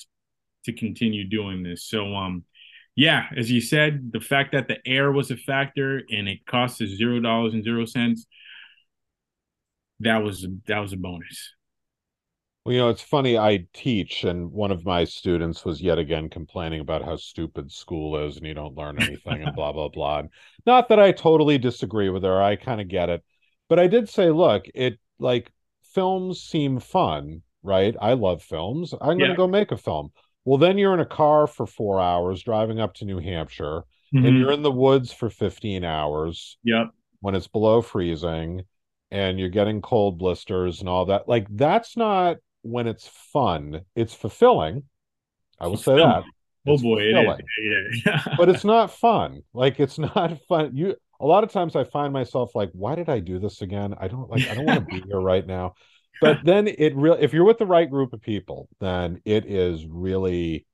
[0.64, 1.84] to continue doing this.
[1.84, 2.44] So um
[2.96, 6.82] yeah, as you said, the fact that the air was a factor and it cost
[6.82, 8.26] us zero dollars and zero cents.
[10.00, 11.54] that was that was a bonus.
[12.64, 13.38] Well, you know, it's funny.
[13.38, 18.16] I teach, and one of my students was yet again complaining about how stupid school
[18.26, 20.20] is and you don't learn anything and blah, blah, blah.
[20.20, 20.28] And
[20.66, 22.40] not that I totally disagree with her.
[22.42, 23.24] I kind of get it.
[23.68, 25.50] But I did say, look, it like
[25.94, 27.96] films seem fun, right?
[28.00, 28.92] I love films.
[28.92, 30.12] I'm going to go make a film.
[30.44, 34.24] Well, then you're in a car for four hours driving up to New Hampshire, and
[34.24, 34.38] Mhm.
[34.40, 36.90] you're in the woods for 15 hours Yep.
[37.20, 38.64] when it's below freezing
[39.10, 41.28] and you're getting cold blisters and all that.
[41.28, 43.82] Like that's not when it's fun.
[43.94, 44.84] It's fulfilling.
[45.58, 46.24] I will say that.
[46.66, 47.44] Oh It's boy, it.
[48.06, 48.24] Yeah.
[48.36, 49.42] But it's not fun.
[49.52, 50.74] Like it's not fun.
[50.76, 53.94] You a lot of times I find myself like, why did I do this again?
[53.98, 55.74] I don't like I don't want to be here right now.
[56.20, 59.86] But then it really if you're with the right group of people, then it is
[59.86, 60.66] really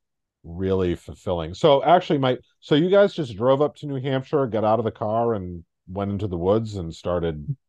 [0.44, 1.54] really fulfilling.
[1.54, 4.84] So actually my so you guys just drove up to New Hampshire, got out of
[4.84, 7.56] the car and went into the woods and started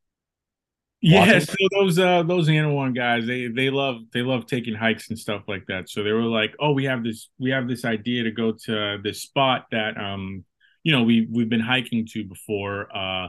[0.99, 5.19] Yeah, so those uh those Anawan guys, they they love they love taking hikes and
[5.19, 5.89] stuff like that.
[5.89, 8.97] So they were like, "Oh, we have this we have this idea to go to
[9.03, 10.43] this spot that um
[10.83, 13.27] you know we we've been hiking to before, uh,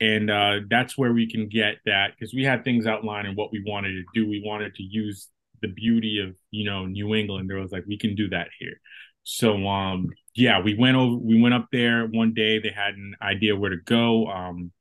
[0.00, 3.52] and uh that's where we can get that because we had things outlined and what
[3.52, 4.28] we wanted to do.
[4.28, 5.28] We wanted to use
[5.62, 7.48] the beauty of you know New England.
[7.48, 8.80] There was like we can do that here.
[9.24, 12.58] So um yeah, we went over we went up there one day.
[12.58, 14.26] They had an idea where to go.
[14.26, 14.72] Um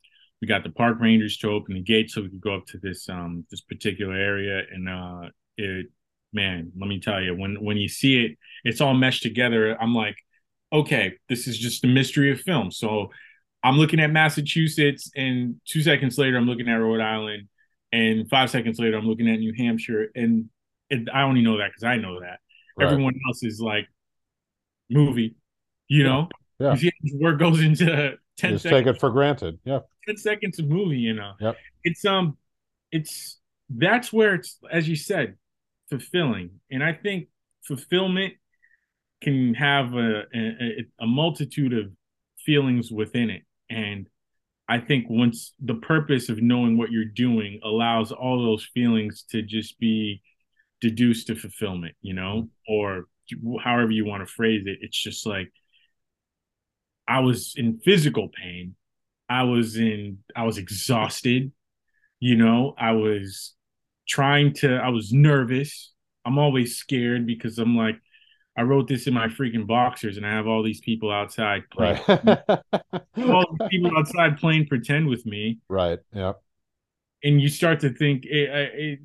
[0.42, 2.78] we got the park rangers to open the gate so we could go up to
[2.78, 5.88] this um this particular area and uh it
[6.34, 9.96] man let me tell you when when you see it it's all meshed together i'm
[9.96, 10.18] like
[10.74, 13.10] okay this is just the mystery of film so
[13.66, 17.48] i'm looking at massachusetts and two seconds later i'm looking at rhode island
[17.92, 20.50] and five seconds later i'm looking at new hampshire and
[21.14, 22.40] i only know that because i know that
[22.78, 22.88] Right.
[22.92, 23.88] everyone else is like
[24.90, 25.36] movie
[25.88, 26.28] you know
[26.60, 26.76] Yeah.
[26.76, 27.86] You see goes into
[28.38, 29.60] 10 just seconds take it for granted.
[29.64, 29.80] Yeah.
[30.08, 31.34] 10 seconds of movie, you know.
[31.40, 31.56] Yep.
[31.86, 32.38] It's um
[32.92, 35.36] it's that's where it's as you said,
[35.90, 36.50] fulfilling.
[36.70, 37.28] And I think
[37.64, 38.34] fulfillment
[39.22, 41.86] can have a a, a multitude of
[42.46, 43.44] feelings within it.
[43.70, 44.08] And
[44.68, 49.42] I think once the purpose of knowing what you're doing allows all those feelings to
[49.42, 50.22] just be
[50.82, 53.06] deduced to fulfillment, you know, or
[53.64, 54.80] however you want to phrase it.
[54.82, 55.52] It's just like
[57.08, 58.76] I was in physical pain.
[59.30, 61.52] I was in I was exhausted.
[62.20, 63.54] You know, I was
[64.08, 65.92] trying to I was nervous.
[66.26, 67.98] I'm always scared because I'm like
[68.58, 72.00] I wrote this in my freaking boxers and I have all these people outside playing
[72.08, 72.62] Right.
[73.30, 76.00] all these people outside playing pretend with me right.
[76.14, 76.34] Yeah.
[77.24, 79.00] and you start to think it, it,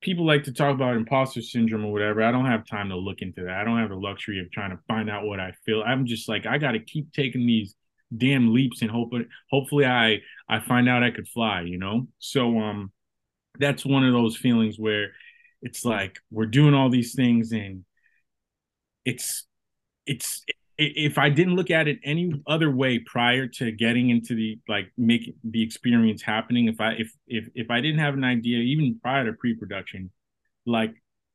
[0.00, 2.22] people like to talk about imposter syndrome or whatever.
[2.22, 3.56] I don't have time to look into that.
[3.56, 5.82] I don't have the luxury of trying to find out what I feel.
[5.86, 7.74] I'm just like I got to keep taking these
[8.16, 9.12] damn leaps and hope
[9.50, 12.08] hopefully I I find out I could fly, you know?
[12.18, 12.92] So um
[13.58, 15.10] that's one of those feelings where
[15.62, 17.84] it's like we're doing all these things and
[19.04, 19.46] it's
[20.06, 20.44] it's
[20.78, 24.90] if I didn't look at it any other way prior to getting into the like
[24.96, 28.98] make the experience happening, if I if if if I didn't have an idea even
[29.00, 30.10] prior to pre-production,
[30.66, 30.94] like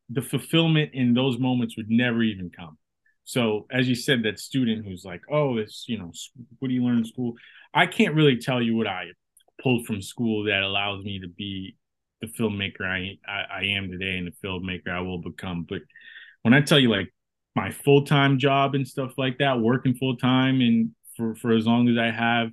[0.09, 2.77] the fulfillment in those moments would never even come.
[3.23, 6.11] So as you said, that student who's like, oh, it's you know,
[6.59, 7.35] what do you learn in school?
[7.73, 9.07] I can't really tell you what I
[9.61, 11.75] pulled from school that allows me to be
[12.21, 15.65] the filmmaker I I, I am today and the filmmaker I will become.
[15.69, 15.81] But
[16.41, 17.13] when I tell you like
[17.57, 21.65] my full time job and stuff like that, working full time and for for as
[21.65, 22.51] long as I have,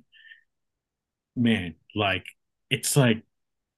[1.35, 2.25] man, like
[2.71, 3.21] it's like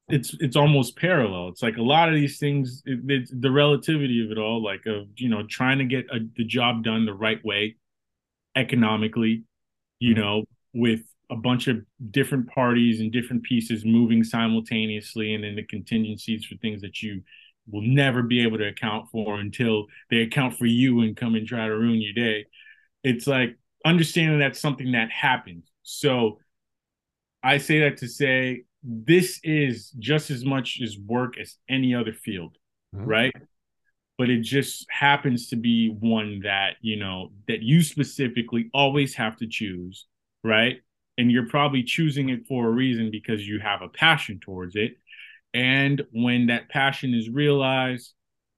[0.07, 1.49] it's it's almost parallel.
[1.49, 4.85] It's like a lot of these things, it, it's the relativity of it all, like
[4.85, 7.75] of you know trying to get a, the job done the right way,
[8.55, 9.43] economically,
[9.99, 10.21] you mm-hmm.
[10.21, 15.65] know, with a bunch of different parties and different pieces moving simultaneously, and then the
[15.65, 17.21] contingencies for things that you
[17.69, 21.47] will never be able to account for until they account for you and come and
[21.47, 22.45] try to ruin your day.
[23.03, 25.69] It's like understanding that's something that happens.
[25.84, 26.39] So
[27.43, 32.13] I say that to say this is just as much as work as any other
[32.13, 32.58] field,
[32.95, 33.06] Mhm.
[33.06, 33.36] right?
[34.17, 39.37] But it just happens to be one that, you know, that you specifically always have
[39.37, 40.06] to choose,
[40.44, 40.81] right?
[41.17, 44.98] And you're probably choosing it for a reason because you have a passion towards it.
[45.58, 48.13] And when that passion is realized,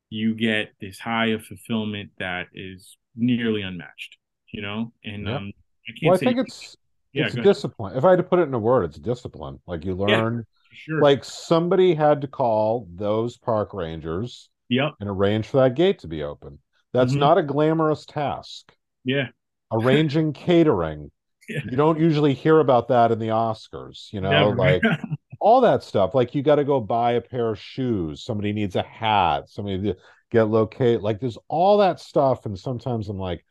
[0.09, 4.17] you get this high of fulfillment that is nearly unmatched,
[4.51, 4.91] you know?
[5.05, 5.35] And Yeah.
[5.37, 5.51] um,
[5.87, 6.75] I can't Well, I think it's
[7.13, 7.53] yeah, it's go ahead.
[7.53, 7.97] discipline.
[7.97, 9.59] If I had to put it in a word, it's discipline.
[9.65, 10.17] Like you Yeah.
[10.17, 11.01] learn sure.
[11.01, 14.93] like somebody had to call those park rangers yep.
[14.99, 16.59] and arrange for that gate to be open.
[16.91, 17.19] That's Mhm.
[17.19, 18.75] not a glamorous task.
[19.05, 19.29] Yeah.
[19.71, 21.11] Arranging catering.
[21.47, 21.61] Yeah.
[21.65, 24.55] You don't usually hear about that in the Oscars, you know, Never.
[24.55, 24.81] like
[25.39, 26.13] all that stuff.
[26.13, 28.23] Like you got to go buy a pair of shoes.
[28.23, 29.49] Somebody needs a hat.
[29.49, 29.97] Somebody to
[30.31, 31.01] get locate.
[31.01, 33.45] Like there's all that stuff, and sometimes I'm like,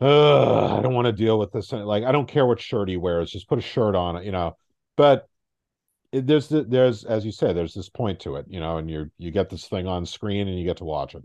[0.00, 1.72] I don't want to deal with this.
[1.72, 3.30] Like I don't care what shirt he wears.
[3.30, 4.56] Just put a shirt on it, you know.
[4.96, 5.28] But
[6.12, 8.90] it, there's the, there's as you say, there's this point to it, you know, and
[8.90, 11.22] you you get this thing on screen and you get to watch it.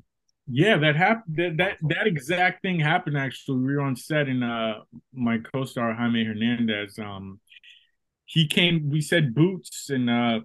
[0.47, 1.35] Yeah, that happened.
[1.37, 3.17] That, that that exact thing happened.
[3.17, 4.79] Actually, we were on set, and uh,
[5.13, 7.39] my co-star Jaime Hernandez, um,
[8.33, 8.89] he came.
[8.89, 10.39] We said boots, and uh,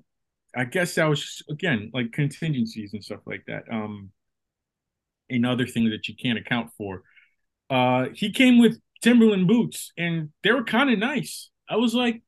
[0.55, 3.64] I guess that was just, again like contingencies and stuff like that.
[3.72, 4.11] Um,
[5.30, 7.03] and other things that you can't account for.
[7.70, 11.49] Uh, he came with Timberland boots, and they were kind of nice.
[11.68, 12.22] I was like,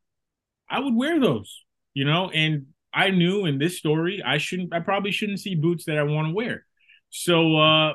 [0.70, 2.30] I would wear those, you know.
[2.30, 4.74] And I knew in this story, I shouldn't.
[4.74, 6.64] I probably shouldn't see boots that I want to wear.
[7.10, 7.94] So uh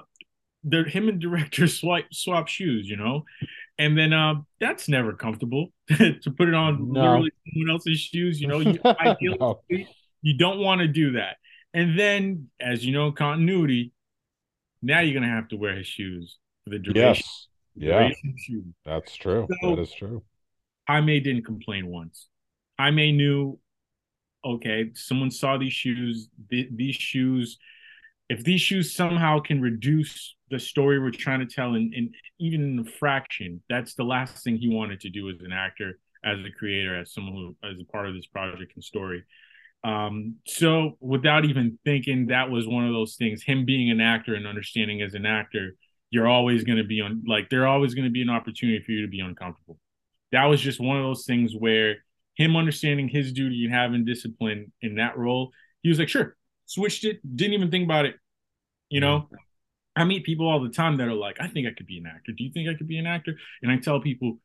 [0.63, 3.24] the him and director swap swap shoes, you know,
[3.78, 7.01] and then uh that's never comfortable to put it on No.
[7.01, 8.39] literally someone else's shoes.
[8.41, 9.61] You know, you ideally No.
[10.21, 11.38] you don't want to do that.
[11.73, 13.91] And then, as you know, continuity.
[14.82, 17.01] Now you're gonna have to wear his shoes for the duration.
[17.26, 17.47] Yes.
[17.76, 18.65] Yeah, duration of the shoot.
[18.86, 19.47] that's true.
[19.61, 20.23] So- that is true.
[20.88, 22.28] Jaime didn't complain once.
[22.80, 23.57] Jaime knew,
[24.45, 26.30] okay, someone saw these shoes.
[26.51, 27.57] th- these shoes,
[28.30, 32.80] if these shoes somehow can reduce the story we're trying to tell, in, even in
[32.80, 36.51] a fraction, that's the last thing he wanted to do as an actor, as a
[36.57, 39.23] creator, as someone who, as a part of this project and story.
[39.84, 43.43] Um, so without even thinking, that was one of those things.
[43.43, 45.76] Him being an actor and understanding as an actor,
[46.09, 48.91] you're always going to be on, like, there always going to be an opportunity for
[48.91, 49.78] you to be uncomfortable
[50.36, 51.95] that was just one of those things where
[52.36, 55.51] him understanding his duty and having discipline in that role,
[55.82, 56.36] he was like, sure,
[56.66, 58.16] switched it, didn't even think about it.
[58.89, 59.36] You know, mm-hmm.
[59.95, 62.05] I meet people all the time that are like, I think I could be an
[62.05, 62.32] actor.
[62.32, 63.34] Do you think I could be an actor?
[63.61, 64.39] And I tell people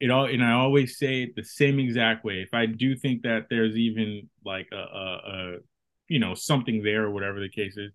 [0.00, 2.42] it all, and I always say it the same exact way.
[2.42, 5.56] If I do think that there's even like a, a, a
[6.08, 7.92] you know, something there or whatever the case is,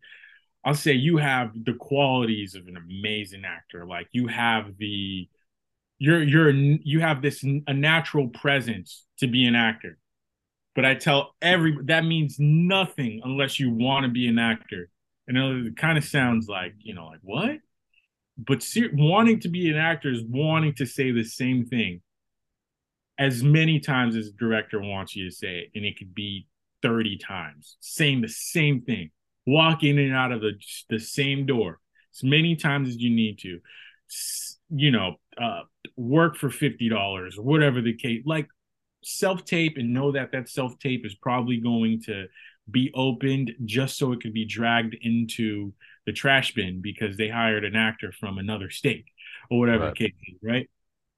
[0.64, 3.86] I'll say you have the qualities of an amazing actor.
[3.86, 5.28] Like you have the,
[5.98, 9.98] you're you're you have this a natural presence to be an actor
[10.80, 14.90] but i tell every that means nothing unless you want to be an actor.
[15.28, 17.58] And it kind of sounds like you know like what?
[18.38, 22.00] But ser- wanting to be an actor is wanting to say the same thing
[23.18, 26.48] as many times as the director wants you to say it and it could be
[26.82, 29.12] 30 times saying the same thing
[29.46, 30.54] walk in and out of the
[30.90, 31.82] the same door
[32.16, 33.60] as many times as you need to
[34.70, 35.64] you know uh
[35.98, 38.48] work for $50 or whatever the case like
[39.04, 42.28] self tape and know that that self tape is probably going to
[42.70, 45.74] be opened just so it could be dragged into
[46.06, 49.06] the trash bin because they hired an actor from another state
[49.50, 49.96] or whatever Right.
[49.96, 50.70] case is, right?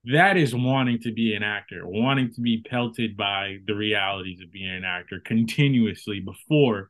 [0.05, 4.51] That is wanting to be an actor, wanting to be pelted by the realities of
[4.51, 6.89] being an actor continuously before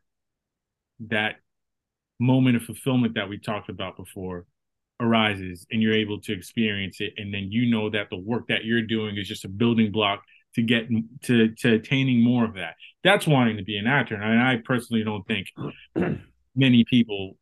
[1.08, 1.36] that
[2.18, 4.46] moment of fulfillment that we talked about before
[5.00, 8.64] arises and you're able to experience it and then you know that the work that
[8.64, 10.22] you're doing is just a building block
[10.54, 10.88] to get
[11.24, 12.74] to to attaining more of that.
[13.04, 15.48] That's wanting to be an actor and i, I personally don't think
[16.54, 17.36] many people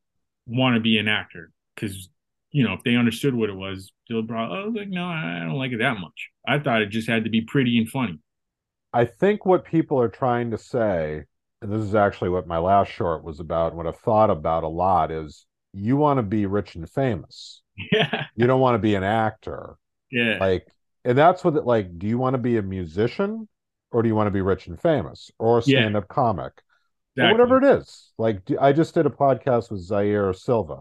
[0.46, 2.08] want to be an actor because
[2.50, 5.58] you know if they understood what it was they'll probably oh like no i don't
[5.58, 6.30] like it that much.
[6.46, 8.18] I thought it just had to be pretty and funny.
[8.92, 11.24] I think what people are trying to say,
[11.62, 14.68] and this is actually what my last short was about, what I've thought about a
[14.68, 17.62] lot is you want to be rich and famous.
[17.92, 18.26] yeah.
[18.34, 19.76] You don't want to be an actor.
[20.11, 20.38] yeah.
[20.40, 20.66] Like,
[21.05, 23.48] and that's what it like, do you want to be a musician
[23.90, 26.53] or do you want to be rich and famous or a stand-up comic?
[27.18, 28.12] Or whatever it is.
[28.18, 30.80] Like i just did a podcast with Zaire Silva.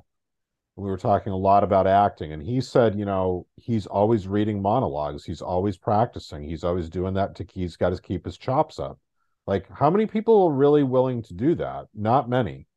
[0.75, 4.61] We were talking a lot about acting, and he said, you know, he's always reading
[4.61, 5.25] monologues.
[5.25, 6.41] He's always practicing.
[6.43, 8.97] He's always doing that to he's got to keep his chops up.
[9.45, 11.87] Like, how many people are really willing to do that?
[11.93, 12.67] Not many.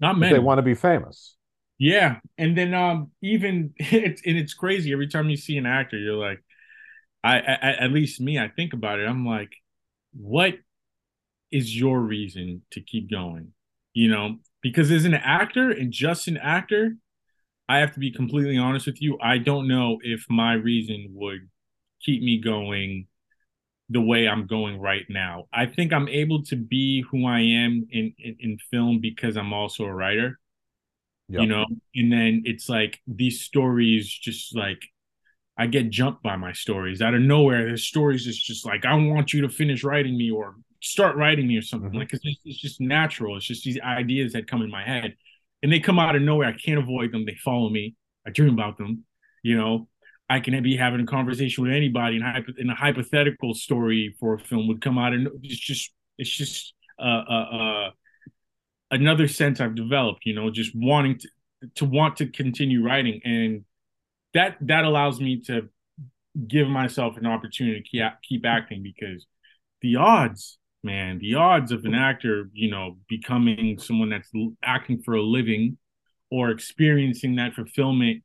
[0.00, 1.36] not many They want to be famous.
[1.78, 5.98] Yeah, and then um even it's and it's crazy every time you see an actor,
[5.98, 6.42] you're like,
[7.22, 9.06] I, I at least me, I think about it.
[9.06, 9.52] I'm like,
[10.12, 10.54] what
[11.50, 13.52] is your reason to keep going?
[13.92, 16.96] You know, because as an actor and just an actor,
[17.68, 19.18] I have to be completely honest with you.
[19.20, 21.48] I don't know if my reason would
[22.02, 23.06] keep me going
[23.88, 25.46] the way I'm going right now.
[25.52, 29.52] I think I'm able to be who I am in in, in film because I'm
[29.52, 30.38] also a writer
[31.30, 31.42] Yep.
[31.42, 31.64] you know
[31.94, 34.82] and then it's like these stories just like
[35.62, 37.64] i get jumped by my stories out of nowhere.
[37.66, 41.46] There's stories that's just like i want you to finish writing me or start writing
[41.46, 41.90] me or something.
[41.90, 41.98] Mhm.
[42.00, 43.36] like it's just, it's just natural.
[43.36, 45.14] It's just these ideas that come in my head
[45.62, 46.48] and they come out of nowhere.
[46.48, 47.26] I can't avoid them.
[47.26, 47.94] They follow me.
[48.26, 49.04] I dream about them
[49.42, 49.88] you know?
[50.28, 54.34] I can be having a conversation with anybody and, hypo- and a hypothetical story for
[54.34, 57.46] a film would come out and it's just It's just uh, uh,
[57.86, 57.90] uh,
[58.90, 60.26] another sense I've developed.
[60.26, 61.28] You know, just wanting to
[61.76, 63.64] to want to continue writing, and
[64.34, 65.68] that that allows me to
[66.46, 69.26] give myself an opportunity to keep, keep acting because
[69.82, 74.30] the odds man the odds of an actor you know becoming someone that's
[74.62, 75.76] acting for a living
[76.30, 78.22] or experiencing that fulfillment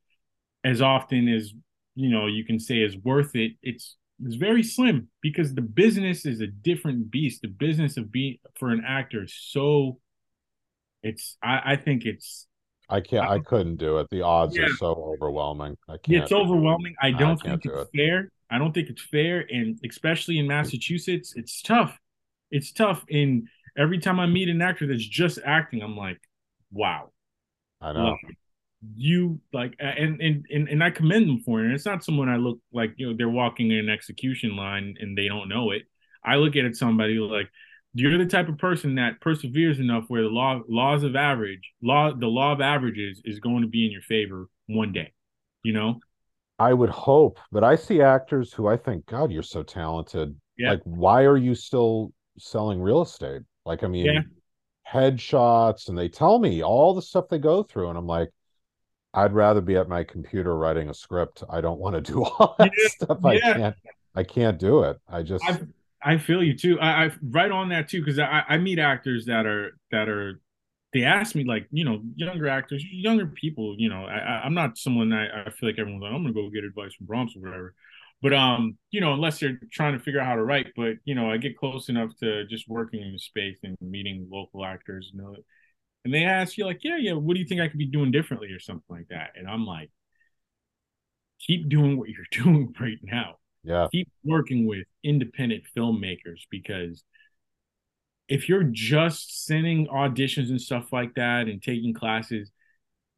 [0.64, 1.51] as often as
[1.95, 6.26] you know you can say is worth it it's it's very slim because the business
[6.26, 7.41] is a different beast.
[7.41, 9.99] The business of being for an actor is so
[11.03, 12.47] it's i i think it's
[12.90, 13.28] I can't.
[13.28, 14.08] I um, couldn't do it.
[14.12, 14.66] The odds yeah.
[14.66, 15.78] are so overwhelming.
[15.88, 16.24] I can't.
[16.24, 16.96] It's overwhelming.
[17.02, 17.98] I don't I think it's it.
[17.98, 18.32] fair.
[18.50, 21.98] I don't think it's fair, and especially in Massachusetts, it's tough.
[22.52, 23.04] It's tough.
[23.10, 26.20] And every time I meet an actor that's just acting, I'm like,
[26.72, 27.12] wow.
[27.82, 28.12] I know.
[28.12, 28.38] Like,
[28.96, 31.66] you like and, and and and I commend them for it.
[31.66, 34.96] And it's not someone I look like, you know, they're walking in an execution line
[35.00, 35.84] and they don't know it.
[36.24, 37.50] I look at it somebody like
[37.96, 42.14] you're the type of person that perseveres enough where the law laws of average law
[42.14, 45.12] the law of averages is going to be in your favor one day
[45.64, 46.00] you know?
[46.60, 50.36] I would hope but i see actors who i think god you're so talented.
[50.58, 50.72] Yeah.
[50.72, 53.41] like why are you still selling real estate?
[53.66, 54.22] Like i mean yeah.
[54.89, 58.30] headshots and they tell me all the stuff they go through and i'm like
[59.14, 61.43] i'd rather be at my computer writing a script.
[61.50, 62.89] I don't want to do all that yeah.
[62.89, 63.26] stuff.
[63.26, 63.76] I can't
[64.16, 64.98] i can't do it.
[65.10, 65.68] I just I've,
[66.06, 66.80] I feel you too.
[66.80, 70.39] I, I right on that too because I, I meet actors that are that are
[70.93, 73.76] they ask me like you know younger actors, younger people.
[73.78, 76.49] You know, I, I'm not someone that I feel like everyone's like I'm gonna go
[76.51, 77.74] get advice from Brahms or whatever.
[78.22, 80.68] But um, you know, unless you're trying to figure out how to write.
[80.76, 84.28] But you know, I get close enough to just working in the space and meeting
[84.32, 85.10] local actors.
[85.12, 85.36] You know,
[86.06, 88.12] and they ask you like, yeah, yeah, what do you think I could be doing
[88.12, 89.32] differently or something like that?
[89.38, 89.89] And I'm like,
[91.39, 93.88] keep doing what you're doing right now yeah.
[93.91, 97.03] Keep working with independent filmmakers because
[98.28, 102.51] if you're just sending auditions and stuff like that and taking classes,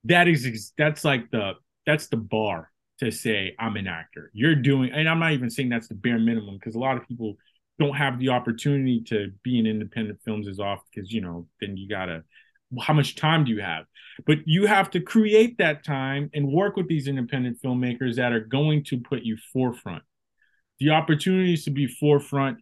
[0.04, 1.54] that is that's like the
[1.86, 4.32] that's the bar to say I'm an actor.
[4.34, 7.08] You're doing, and I'm not even saying that's the bare minimum because a lot of
[7.08, 7.38] people
[7.80, 11.78] don't have the opportunity to be in independent films as often because you know then
[11.78, 12.24] you gotta
[12.82, 13.86] how much time do you have
[14.26, 18.42] but you have to create that time and work with these independent filmmakers that are
[18.42, 20.04] going to put you forefront
[20.80, 22.60] the opportunities to be forefront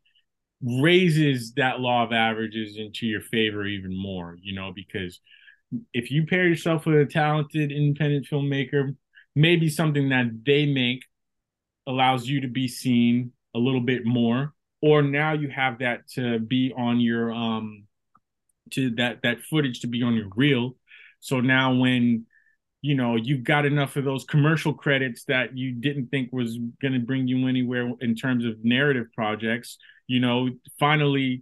[0.62, 5.20] raises that law of averages into your favor even more, you know, because
[5.94, 8.96] if you pair yourself with a talented independent filmmaker,
[9.36, 11.02] maybe something that they make
[11.88, 14.54] allows you to be seen a little bit more
[14.86, 17.86] or now you have that to be on your um
[18.72, 20.76] to that that footage to be on your reel.
[21.20, 22.26] So now when
[22.86, 26.94] you know you've got enough of those commercial credits that you didn't think was going
[26.94, 29.80] to bring you anywhere in terms of narrative projects.
[30.06, 31.42] You know finally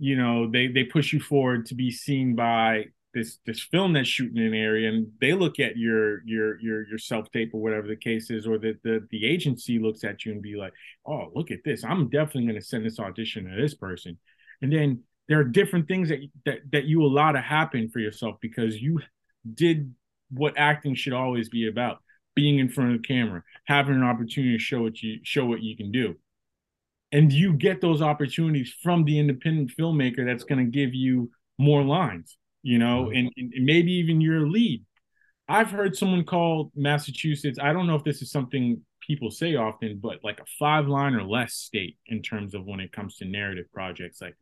[0.00, 4.08] you know they they push you forward to be seen by this this film that's
[4.08, 7.60] shooting in an area and they look at your your your your self tape or
[7.60, 10.72] whatever the case is or that the the agency looks at you and be like
[11.06, 11.84] oh look at this.
[11.84, 14.18] I'm definitely going to send this audition to this person.
[14.60, 18.38] And then there are different things that that that you allow to happen for yourself
[18.40, 18.98] because you
[19.54, 19.94] did
[20.30, 21.98] what acting should always be about
[22.34, 25.62] being in front of the camera having an opportunity to show what you show what
[25.62, 26.14] you can do
[27.12, 31.82] and you get those opportunities from the independent filmmaker that's going to give you more
[31.82, 33.16] lines you know mm-hmm.
[33.36, 34.84] and, and maybe even your lead
[35.48, 39.98] i've heard someone call massachusetts i don't know if this is something people say often
[40.00, 43.24] but like a five line or less state in terms of when it comes to
[43.24, 44.36] narrative projects like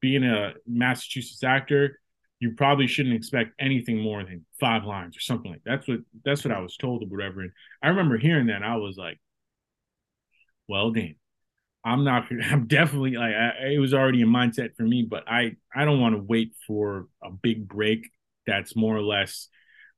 [0.00, 1.98] being a massachusetts actor
[2.40, 5.78] you probably shouldn't expect anything more than five lines or something like that.
[5.78, 7.40] that's what that's what I was told or whatever.
[7.40, 9.18] And I remember hearing that I was like,
[10.68, 11.16] well, damn,
[11.84, 12.26] I'm not.
[12.50, 16.00] I'm definitely like I, it was already a mindset for me, but I I don't
[16.00, 18.10] want to wait for a big break
[18.46, 19.48] that's more or less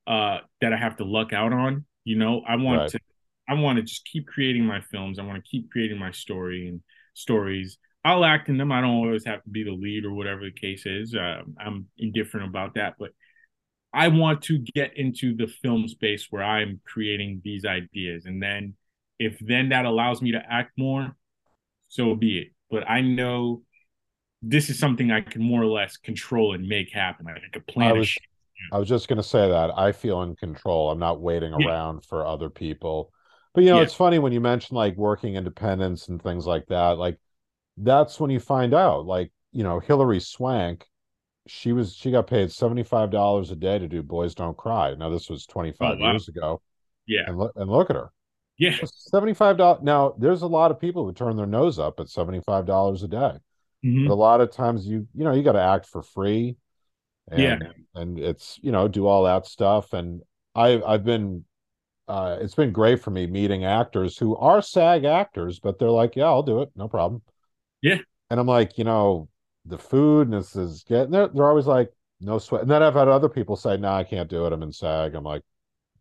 [0.07, 1.85] uh that I have to luck out on.
[2.05, 2.91] You know, I want right.
[2.91, 3.01] to
[3.49, 5.19] I want to just keep creating my films.
[5.19, 6.81] I want to keep creating my story and
[7.15, 8.71] stories I'll act in them.
[8.71, 11.13] I don't always have to be the lead or whatever the case is.
[11.13, 13.11] Uh, I'm indifferent about that, but
[13.93, 18.75] I want to get into the film space where I'm creating these ideas, and then
[19.19, 21.17] if then that allows me to act more,
[21.89, 22.49] so be it.
[22.71, 23.63] But I know
[24.41, 27.27] this is something I can more or less control and make happen.
[27.27, 27.89] I can plan.
[27.89, 28.17] I was,
[28.71, 30.93] I was just going to say that I feel in control.
[30.93, 31.67] I'm not waiting yeah.
[31.67, 33.13] around for other people.
[33.53, 33.83] But you know, yeah.
[33.83, 36.99] it's funny when you mention like working independence and things like that.
[36.99, 37.19] Like
[37.77, 40.85] that's when you find out like you know hilary swank
[41.47, 45.29] she was she got paid $75 a day to do boys don't cry now this
[45.31, 46.11] was 25 oh, wow.
[46.11, 46.61] years ago
[47.07, 48.11] yeah and, lo- and look at her
[48.59, 48.77] yeah
[49.13, 53.09] $75 now there's a lot of people who turn their nose up at $75 a
[53.09, 53.39] day
[53.85, 54.09] Mhm.
[54.09, 56.57] But a lot of times you you know you got to act for free,
[57.31, 57.59] and Yeah.
[57.95, 59.93] and it's you know do all that stuff.
[59.93, 60.23] And
[60.55, 61.45] I I've been
[62.09, 66.17] uh, it's been great for me meeting actors who are SAG actors, but they're like,
[66.17, 67.23] yeah, I'll do it, no problem.
[67.87, 67.99] Yeah.
[68.31, 69.29] And I'm like, you know,
[69.65, 72.63] the food and this is getting they're they're always like, no sweat.
[72.63, 74.53] And then I've had other people say, no, I can't do it.
[74.53, 75.15] I'm in SAG.
[75.15, 75.43] I'm like,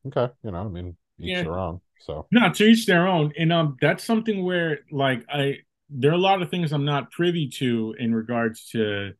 [0.07, 1.43] okay, you know, I mean, each Yeah.
[1.43, 1.81] their own.
[1.99, 3.33] So No, to each their own.
[3.37, 5.59] And um that's something where like I
[5.89, 9.13] there are a lot of things I'm not privy to in regards to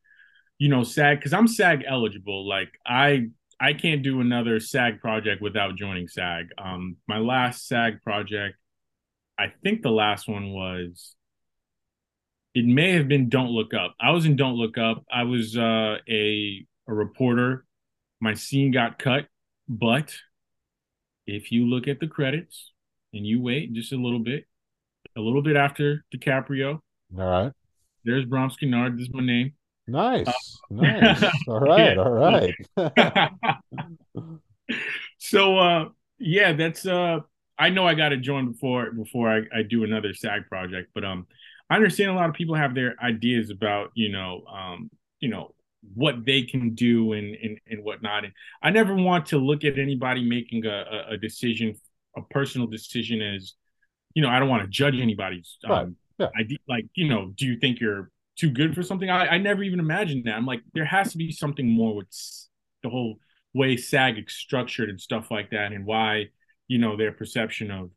[0.58, 2.48] you know SAG because I'm SAG eligible.
[2.48, 3.28] Like I
[3.60, 6.48] I can't do another SAG project without joining SAG.
[6.58, 8.56] Um my last SAG project,
[9.38, 11.14] I think the last one was
[12.56, 13.94] it may have been Don't Look Up.
[14.00, 15.04] I was in Don't Look Up.
[15.12, 17.66] I was uh a a reporter.
[18.18, 19.26] My scene got cut,
[19.68, 20.14] but
[21.26, 22.72] if you look at the credits
[23.12, 24.46] and you wait just a little bit,
[25.18, 26.80] a little bit after DiCaprio,
[27.18, 27.52] all right.
[28.04, 28.96] there's Brahms Guignard.
[28.96, 29.52] This is my name.
[29.86, 30.58] Nice.
[30.70, 31.22] nice.
[31.48, 31.96] All right.
[31.96, 32.54] All right.
[35.18, 35.88] so uh
[36.18, 37.18] yeah, that's uh
[37.58, 41.26] I know I gotta join before before I, I do another SAG project, but um
[41.68, 44.90] I understand a lot of people have their ideas about, you know, um,
[45.20, 45.54] you know,
[45.94, 48.24] what they can do and and, and whatnot.
[48.24, 51.74] And I never want to look at anybody making a, a, decision,
[52.16, 53.54] a personal decision as,
[54.14, 55.88] you know, I don't want to judge anybody's um Right.
[56.18, 56.28] Yeah.
[56.40, 59.10] idea like, you know, do you think you're too good for something?
[59.10, 60.34] I, I never even imagined that.
[60.34, 62.08] I'm like, there has to be something more with
[62.82, 63.16] the whole
[63.52, 66.26] way SAG is structured and stuff like that, and why
[66.68, 67.90] you know their perception of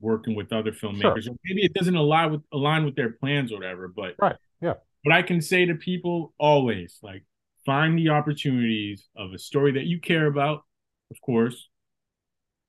[0.00, 1.28] working with other filmmakers.
[1.28, 3.88] Or maybe it doesn't align with align with their plans or whatever.
[3.88, 4.74] But Right, yeah.
[5.04, 7.24] But I can say to people always like
[7.64, 10.64] find the opportunities of a story that you care about,
[11.10, 11.68] of course,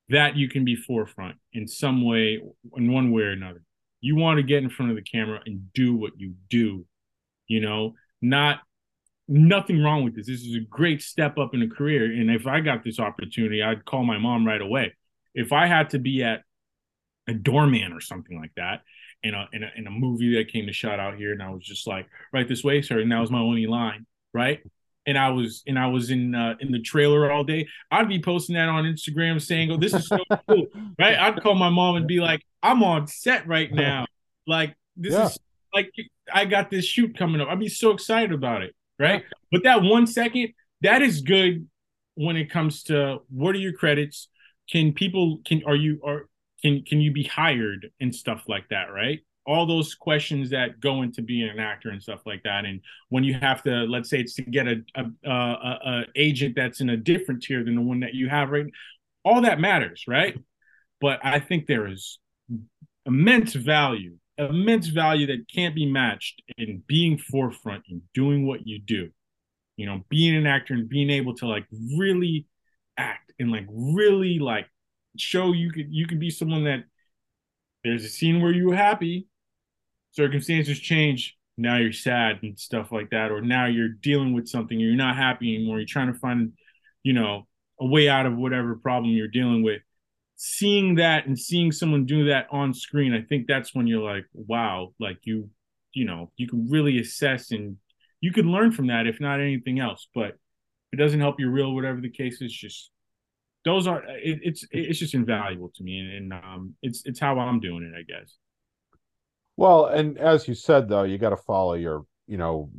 [0.08, 2.40] that you can be forefront in some way,
[2.76, 3.62] in one way or another.
[4.00, 6.84] You want to get in front of the camera and do what you do,
[7.46, 8.60] you know, not
[9.28, 10.26] nothing wrong with this.
[10.26, 12.04] This is a great step up in a career.
[12.04, 14.94] And if I got this opportunity, I'd call my mom right away.
[15.34, 16.42] If I had to be at
[17.30, 18.82] a doorman or something like that
[19.22, 21.50] in a in a, in a movie that came to shot out here, and I
[21.50, 24.60] was just like, right this way, sir, and that was my only line, right?
[25.06, 27.66] And I was and I was in uh, in the trailer all day.
[27.90, 30.18] I'd be posting that on Instagram saying, "Oh, this is so
[30.48, 30.66] cool,"
[30.98, 31.18] right?
[31.18, 34.06] I'd call my mom and be like, "I'm on set right now,
[34.46, 35.26] like this Yeah.
[35.26, 35.38] is
[35.72, 35.90] like
[36.32, 37.48] I got this shoot coming up.
[37.48, 39.24] I'd be so excited about it, right?
[39.50, 40.50] But that one second,
[40.82, 41.66] that is good
[42.14, 44.28] when it comes to what are your credits?
[44.70, 46.28] Can people can are you are
[46.62, 49.20] can can you be hired and stuff like that, right?
[49.46, 52.64] All those questions that go into being an actor and stuff like that.
[52.64, 56.54] And when you have to, let's say it's to get a a, a, a agent
[56.56, 58.66] that's in a different tier than the one that you have right,
[59.24, 60.38] all that matters, right?
[61.00, 62.18] But I think there is
[63.06, 68.78] immense value, immense value that can't be matched in being forefront and doing what you
[68.78, 69.10] do.
[69.76, 71.64] You know, being an actor and being able to like
[71.96, 72.46] really
[72.98, 74.66] act and like really like
[75.16, 76.84] show you could you could be someone that
[77.84, 79.26] there's a scene where you were happy,
[80.12, 84.78] circumstances change, now you're sad and stuff like that, or now you're dealing with something,
[84.78, 86.52] you're not happy anymore, you're trying to find,
[87.02, 87.46] you know,
[87.78, 89.82] a way out of whatever problem you're dealing with.
[90.36, 94.24] Seeing that and seeing someone do that on screen, I think that's when you're like,
[94.32, 95.50] wow, like you,
[95.92, 97.76] you know, you can really assess and
[98.20, 100.08] you could learn from that, if not anything else.
[100.14, 100.38] But
[100.92, 102.90] it doesn't help you real, whatever the case is, just
[103.64, 107.38] those are it, it's it's just invaluable to me, and, and um, it's it's how
[107.38, 108.36] I'm doing it, I guess.
[109.56, 112.70] Well, and as you said, though, you got to follow your, you know,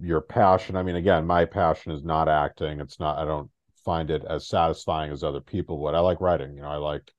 [0.00, 0.76] your passion.
[0.76, 2.80] I mean, again, my passion is not acting.
[2.80, 3.50] It's not, I don't
[3.84, 5.94] find it as satisfying as other people would.
[5.94, 7.12] I like writing, you know, I like,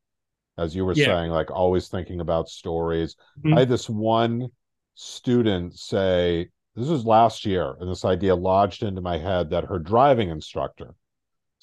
[0.58, 1.06] as you were Yeah.
[1.06, 3.16] saying, like always thinking about stories.
[3.44, 3.56] Mhm.
[3.56, 4.48] I had this one
[4.96, 9.78] student say, this was last year, and this idea lodged into my head that her
[9.78, 10.96] driving instructor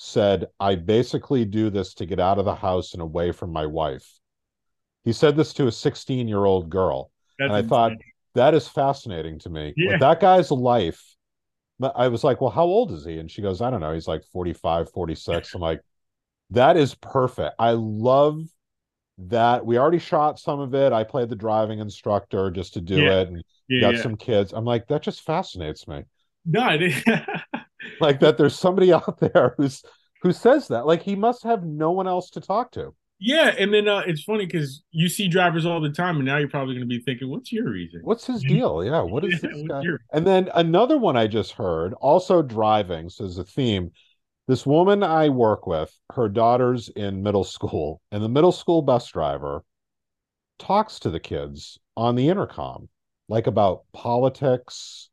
[0.03, 3.67] said, I basically do this to get out of the house and away from my
[3.67, 4.09] wife.
[5.05, 7.11] He said this to a 16 year old girl.
[7.39, 7.93] That's and I thought
[8.35, 9.75] that is fascinating to me.
[9.77, 9.93] Yeah.
[9.93, 11.03] With that guy's life,
[11.95, 13.19] I was like, well, how old is he?
[13.19, 13.93] And she goes, I don't know.
[13.93, 15.55] He's like 45, 46.
[15.55, 15.83] I'm like,
[16.51, 17.57] that is perfect.
[17.59, 18.43] I love
[19.19, 19.67] that.
[19.67, 20.95] We already shot some of it.
[20.95, 23.21] I played the driving instructor just to do Yeah.
[23.21, 24.53] it and yeah, got some kids.
[24.55, 26.05] I'm like, that just fascinates me.
[26.47, 26.79] no,
[28.07, 29.83] Like that there's somebody out there who's
[30.23, 30.87] who says that.
[30.87, 32.95] Like he must have no one else to talk to.
[33.19, 36.39] yeah, and then uh, it's funny because you see drivers all the time, and now
[36.39, 38.85] you're probably going to be thinking, "What's your reason?" What's his deal?
[38.85, 39.83] Yeah, what is Yeah, this guy?
[39.83, 43.93] your- And then another one I just heard, also driving, so as a theme.
[44.49, 49.07] This woman I work with, her daughter's in middle school, and the middle school bus
[49.09, 49.65] driver
[50.59, 52.89] talks to the kids on the intercom,
[53.29, 55.09] like about politics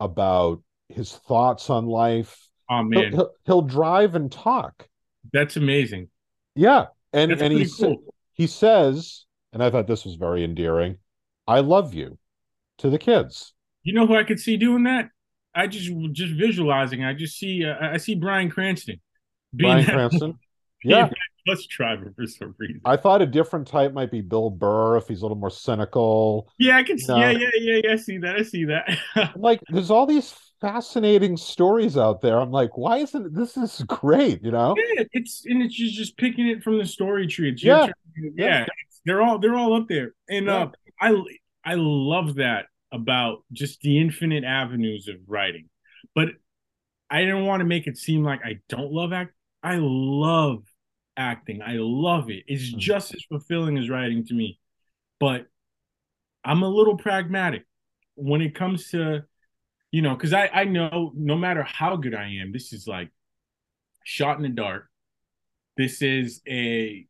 [0.00, 2.48] about his thoughts on life.
[2.70, 4.86] Oh He'll, man, he'll, he'll drive and talk.
[5.32, 6.08] that's amazing.
[6.54, 8.02] Yeah, and That's and he cool.
[8.34, 10.98] he says, and I thought this was very endearing.
[11.46, 12.18] I love you
[12.78, 13.54] to the kids.
[13.82, 15.10] You know who I could see doing that?
[15.54, 17.04] I just just visualizing.
[17.04, 19.00] I just see uh, I see Bryan Cranston
[19.52, 20.34] Bryan Cranston.
[20.84, 21.10] Yeah,
[21.44, 22.80] bus driver for some reason.
[22.84, 26.48] I thought a different type might be Bill Burr if he's a little more cynical.
[26.56, 27.08] yeah, I can see.
[27.08, 27.16] No.
[27.18, 27.92] Yeah, yeah, yeah, yeah.
[27.94, 28.36] I see that.
[28.36, 28.96] I see that.
[29.36, 32.38] Like, there's all these fascinating stories out there.
[32.38, 34.42] I'm like, why isn't this is great?
[34.42, 34.74] You know?
[34.94, 37.50] yeah, it's and it's just just picking it from the story tree.
[37.50, 37.92] It's your Yeah.
[38.36, 38.66] yeah.
[39.06, 40.56] they're all they're all up there, and Yeah.
[40.56, 41.14] uh, I
[41.64, 45.68] I love that about just the infinite avenues of writing.
[46.14, 46.28] But
[47.10, 49.32] I didn't want to make it seem like I don't love act.
[49.62, 50.62] I love
[51.16, 51.62] acting.
[51.62, 52.44] I love it.
[52.46, 52.78] It's Mhm.
[52.78, 54.58] just as fulfilling as writing to me.
[55.20, 55.46] But
[56.44, 57.66] I'm a little pragmatic
[58.14, 59.24] when it comes to,
[59.90, 63.10] you know, because I I know no matter how good I am, this is like
[64.04, 64.88] shot in the dark.
[65.76, 67.06] This is a,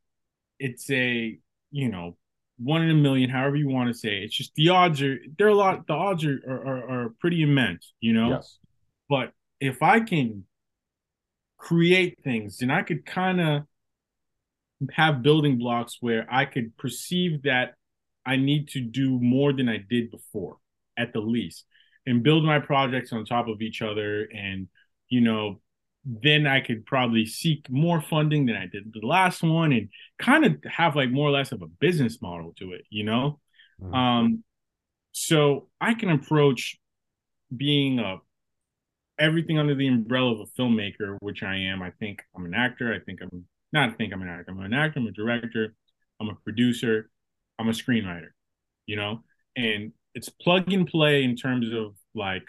[0.58, 1.38] it's a,
[1.70, 2.16] you know,
[2.58, 4.18] one in a million, however you want to say.
[4.18, 4.24] it.
[4.24, 5.86] It's just the odds are they're a lot.
[5.86, 8.30] The odds are are, are, pretty immense, you know.
[8.30, 8.58] Yes.
[9.08, 10.44] But if I can
[11.56, 13.62] create things, then I could kind of
[14.92, 17.74] have building blocks where I could perceive that
[18.26, 20.58] I need to do more than I did before,
[20.96, 21.64] at the least,
[22.08, 24.24] and build my projects on top of each other.
[24.24, 24.68] And,
[25.08, 25.60] you know,
[26.04, 30.46] then I could probably seek more funding than I did the last one and kind
[30.46, 33.40] of have like more or less of a business model to it, you know?
[33.82, 33.94] Mhm.
[33.94, 34.44] Um,
[35.12, 36.78] so I can approach
[37.54, 38.16] being a
[39.18, 41.82] everything under the umbrella of a filmmaker, which I am.
[41.82, 42.94] I think I'm an actor.
[42.94, 43.90] I think I'm not.
[43.90, 44.52] I think I'm an actor.
[44.52, 45.00] I'm an actor.
[45.00, 45.74] I'm a director.
[46.20, 47.10] I'm a producer.
[47.58, 48.30] I'm a screenwriter.
[48.86, 49.24] You know,
[49.56, 52.48] and it's plug and play in terms of like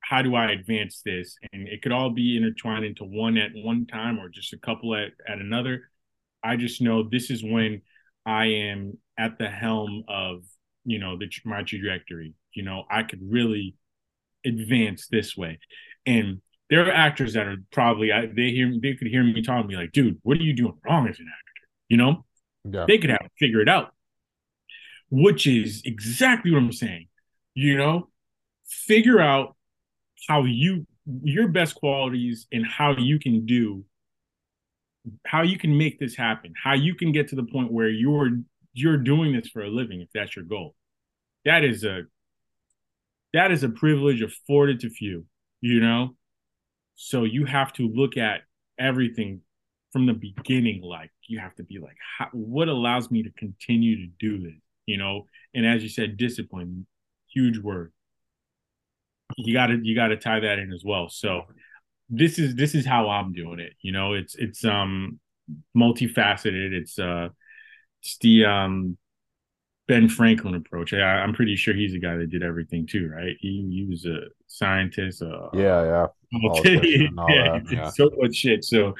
[0.00, 3.86] how do I advance this, and it could all be intertwined into one at one
[3.86, 5.90] time or just a couple at at another.
[6.42, 7.80] I just know this is when
[8.26, 10.44] I am at the helm of
[10.84, 12.34] you know the my trajectory.
[12.52, 13.76] You know, I could really
[14.44, 15.58] advance this way.
[16.06, 19.68] And there are actors that are probably I, they hear they could hear me talking,
[19.68, 21.68] be like, dude, what are you doing wrong as an actor?
[21.88, 22.24] You know,
[22.70, 22.84] Yeah.
[22.86, 23.94] they could have figure it out,
[25.10, 27.08] which is exactly what I'm saying.
[27.54, 28.08] You know,
[28.86, 29.56] figure out
[30.28, 30.86] how you
[31.22, 33.84] your best qualities and how you can do
[35.26, 38.30] how you can make this happen how you can get to the point where you're
[38.74, 40.74] you're doing this for a living if that's your goal.
[41.44, 42.02] That is a
[43.32, 45.24] that is a privilege afforded to few
[45.60, 46.14] you know?
[46.96, 48.42] So you have to look at
[48.78, 49.40] everything
[49.92, 53.96] from the beginning like you have to be like how, what allows me to continue
[54.04, 54.60] to do this?
[54.84, 55.26] You know?
[55.54, 56.86] And as you said discipline
[57.32, 57.92] huge word
[59.36, 61.08] you got to you got to tie that in as well.
[61.08, 61.42] So
[62.10, 65.18] this is this is how i'm doing it you know it's it's um
[65.76, 66.72] multifaceted.
[66.72, 67.28] It's uh
[68.02, 68.96] it's the um
[69.88, 70.92] ben franklin approach.
[70.94, 73.36] I, i'm pretty sure he's the guy that did everything too right?
[73.40, 76.06] He, he was a scientist uh Yeah, yeah.
[76.40, 77.90] Politician and all yeah, that, he did yeah.
[77.90, 78.64] so much shit.
[78.64, 78.94] So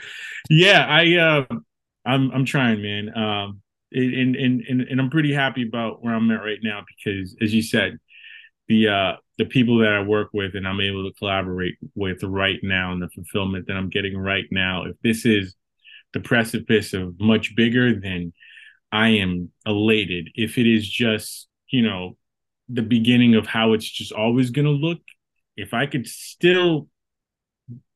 [0.50, 1.56] yeah i uh
[2.04, 3.16] i'm i'm trying man.
[3.16, 3.60] Um
[3.92, 7.54] and and and, and i'm pretty happy about where i'm at right now because as
[7.54, 7.98] you said
[8.68, 12.60] the uh the people that I work with and I'm able to collaborate with right
[12.62, 15.56] now and the fulfillment that I'm getting right now, if this is
[16.12, 18.32] the precipice of much bigger, then
[18.92, 20.28] I am elated.
[20.36, 22.16] If it is just, you know,
[22.68, 25.00] the beginning of how it's just always gonna look,
[25.56, 26.88] if I could still,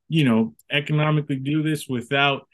[0.09, 2.49] you know, economically do this without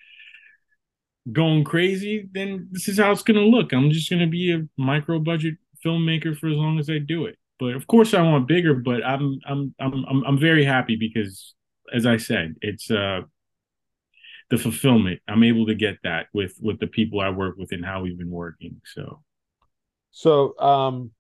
[1.33, 3.73] going crazy, then this is how it's gonna look.
[3.73, 7.39] I'm just gonna be a micro budget filmmaker for as long as I do it
[7.59, 8.75] but of course I want bigger.
[8.75, 11.55] But I'm I'm I'm I'm I'm very happy because,
[11.95, 13.23] as I said, it's uh
[14.51, 15.21] the fulfillment.
[15.29, 18.19] I'm able to get that with with the people I work with and how we've
[18.19, 18.81] been working.
[18.85, 19.23] So
[20.11, 21.11] So, um,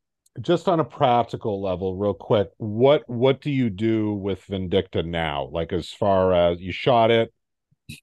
[0.40, 5.48] just on a practical level, real quick, what what do you do with Vindicta now?
[5.52, 7.32] Like, as far as you shot it,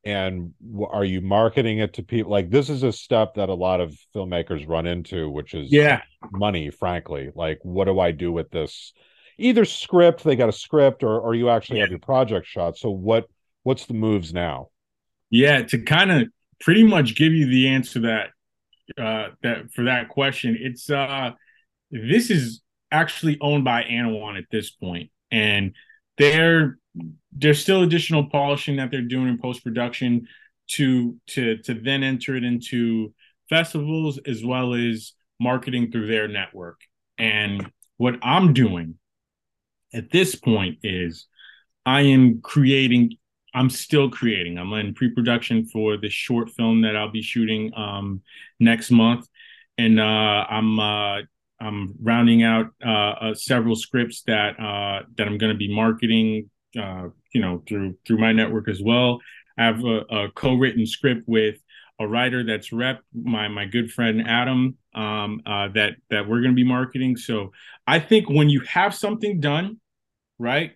[0.04, 0.54] and
[0.92, 2.32] are you marketing it to people?
[2.32, 6.02] Like, this is a step that a lot of filmmakers run into, which is yeah,
[6.32, 6.70] money.
[6.70, 8.94] Frankly, like, what do I do with this?
[9.38, 12.78] Either script, they got a script, or or you actually have your project shot.
[12.78, 13.26] So, what
[13.64, 14.70] what's the moves now?
[15.32, 15.64] yeah.
[15.64, 16.28] To kind of
[16.60, 18.30] pretty much give you the answer that
[19.00, 21.32] uh that for that question, it's uh
[21.90, 22.62] this is
[22.92, 25.74] actually owned by Anawan at this point, and
[26.18, 26.78] they're
[27.32, 30.28] there's still additional polishing that they're doing in post production
[30.68, 33.14] to to to then enter it into
[33.50, 36.80] festivals as well as marketing through their network.
[37.18, 38.96] And what I'm doing
[39.94, 41.28] at this point is
[41.86, 43.18] I am creating.
[43.54, 44.58] I'm still creating.
[44.58, 48.22] I'm in pre-production for the short film that I'll be shooting um,
[48.62, 49.28] next month,
[49.78, 51.18] and uh, I'm uh,
[51.60, 56.50] I'm rounding out uh, uh, several scripts that uh, that I'm going to be marketing,
[56.80, 59.19] uh, you know, through through my network as well.
[59.57, 61.57] I have a, a co-written script with
[61.99, 66.51] a writer that's rep my my good friend Adam um, uh, that that we're going
[66.51, 67.17] to be marketing.
[67.17, 67.51] So
[67.86, 69.80] I think when you have something done,
[70.39, 70.74] right,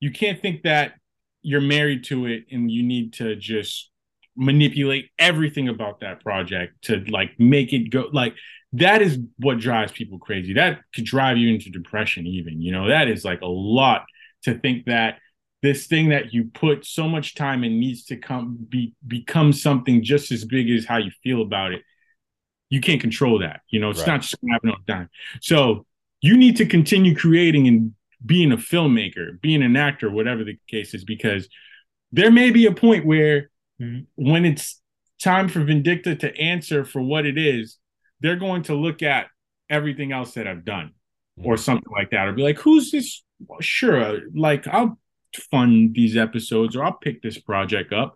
[0.00, 0.94] you can't think that
[1.42, 3.90] you're married to it and you need to just
[4.36, 8.34] manipulate everything about that project to like make it go like
[8.72, 12.88] that is what drives people crazy that could drive you into depression even you know
[12.88, 14.04] that is like a lot
[14.42, 15.18] to think that
[15.64, 20.02] this thing that you put so much time in needs to come be become something
[20.02, 21.82] just as big as how you feel about it
[22.68, 24.08] you can't control that you know it's Right.
[24.08, 25.08] not just happening all the time
[25.40, 25.86] so
[26.20, 27.94] you need to continue creating and
[28.24, 31.48] being a filmmaker being an actor whatever the case is because
[32.12, 33.50] there may be a point where
[34.14, 34.80] when it's
[35.22, 37.78] time for Vindicta to answer for what it is,
[38.20, 39.26] they're going to look at
[39.68, 40.92] everything else that I've done
[41.42, 41.62] or mm-hmm.
[41.62, 43.22] something like that, or be like, who's this?
[43.60, 44.98] Sure, like I'll
[45.42, 48.14] fund these episodes or I'll pick this project up.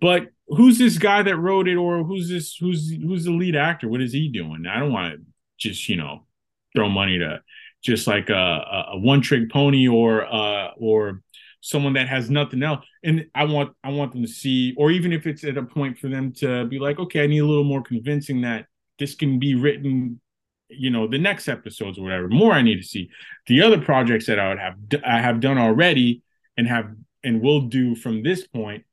[0.00, 2.56] But who's this guy that wrote it, or who's this?
[2.56, 3.88] Who's who's the lead actor?
[3.88, 4.66] What is he doing?
[4.66, 5.20] I don't want to
[5.58, 6.26] just you know
[6.74, 7.40] throw money to
[7.82, 11.22] just like a, a, one trick pony or uh or
[11.60, 15.12] someone that has nothing else and i want i want them to see or even
[15.12, 17.64] if it's at a point for them to be like okay i need a little
[17.64, 18.66] more convincing that
[18.98, 20.20] this can be written
[20.68, 23.08] you know the next episodes or whatever more i need to see
[23.46, 26.22] the other projects that i would have i have done already
[26.56, 28.84] and have and will do from this point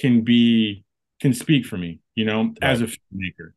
[0.00, 0.84] can be
[1.20, 3.52] can speak for me you know as a filmmaker.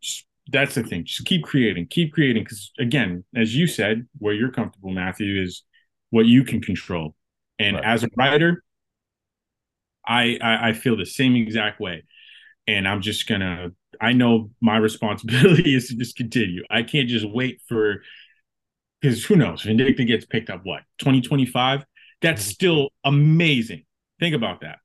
[0.00, 1.04] Just- that's the thing.
[1.04, 5.64] Just keep creating keep creating because again as you said where you're comfortable matthew is
[6.10, 7.14] what you can control.
[7.58, 7.84] And Right.
[7.84, 8.62] as a writer
[10.06, 12.04] I, I i feel the same exact way.
[12.68, 13.70] And i'm just gonna
[14.00, 16.62] i know my responsibility is to just continue.
[16.70, 18.02] I can't just wait for
[19.00, 19.62] because who knows?
[19.64, 21.84] Vindicta gets picked up what 2025
[22.22, 22.50] that's Mm-hmm.
[22.50, 23.84] still amazing
[24.20, 24.78] think about that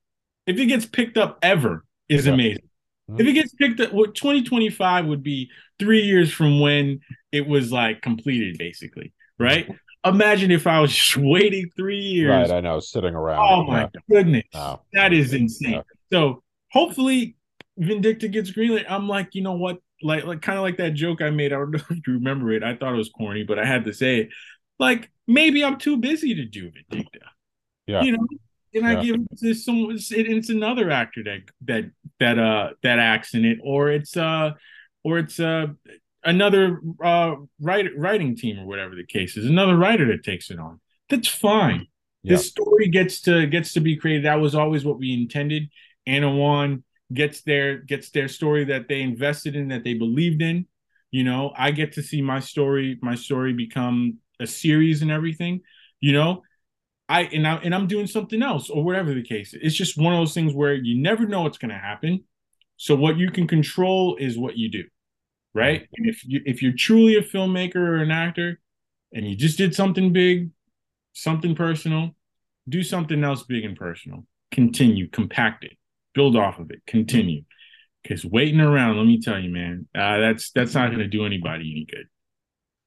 [0.47, 2.33] if it gets picked up ever is Yeah.
[2.33, 2.63] amazing
[3.09, 3.19] Mhm.
[3.21, 6.99] if it gets picked up what 2025 would be three years from when
[7.31, 9.67] it was like completed basically right
[10.05, 13.39] imagine if i was just waiting three years Right, I know, sitting around.
[13.39, 13.87] Oh my yeah.
[14.09, 14.81] goodness, No.
[14.93, 15.73] that is insane.
[15.73, 15.81] Yeah.
[16.11, 17.35] So hopefully,
[17.79, 18.85] Vindicta gets greenlit.
[18.89, 21.53] I'm like, you know what, like, like kind of like that joke I made.
[21.53, 22.63] I don't know if you remember it.
[22.63, 24.29] I thought it was corny, but I had to say it.
[24.79, 27.27] Like maybe I'm too busy to do Vindicta.
[27.87, 28.01] Yeah.
[28.03, 28.27] You know,
[28.73, 29.87] and I give it to some.
[29.91, 31.85] It's, it, it's another actor that that
[32.19, 34.51] that uh that acts in it, or it's uh
[35.03, 35.67] or it's uh
[36.23, 39.45] another uh write, writing team or whatever the case is.
[39.45, 40.79] Another writer that takes it on.
[41.09, 41.87] That's fine
[42.23, 42.35] Yeah.
[42.35, 44.25] this story gets to gets to be created.
[44.25, 45.69] That was always what we intended.
[46.07, 50.67] Anawan gets their gets their story that they invested in, that they believed in.
[51.11, 55.61] You know, I get to see my story, my story become a series and everything.
[55.99, 56.43] You know,
[57.07, 59.53] I and I and I'm doing something else or whatever the case.
[59.59, 62.23] It's just one of those things where you never know what's going to happen.
[62.77, 64.83] So what you can control is what you do,
[65.53, 65.87] right?
[65.95, 68.59] And if you if you're truly a filmmaker or an actor,
[69.13, 70.51] and you just did something big,
[71.13, 72.11] something personal,
[72.67, 74.25] do something else big and personal.
[74.51, 75.77] Continue, compact it,
[76.13, 77.43] build off of it, continue.
[78.03, 81.25] Because waiting around, let me tell you, man, uh, that's that's not going to do
[81.25, 82.07] anybody any good.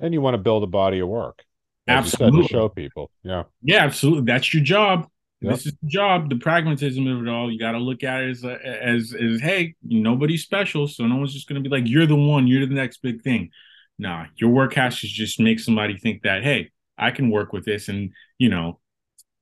[0.05, 1.43] And you want to build a body of work.
[1.89, 2.43] Said, Absolutely.
[2.43, 3.11] to show people.
[3.23, 3.45] Yeah.
[3.63, 4.25] Yeah, absolutely.
[4.25, 5.09] That's your job.
[5.41, 5.53] Yep.
[5.53, 6.29] This is the job.
[6.31, 7.51] The pragmatism of it all.
[7.51, 11.33] You got to look at it as as as hey, nobody's special, so no one's
[11.35, 13.51] just going to be like you're the one, you're the next big thing.
[13.99, 17.65] Nah, your work has to just make somebody think that hey, I can work with
[17.65, 18.81] this, and you know,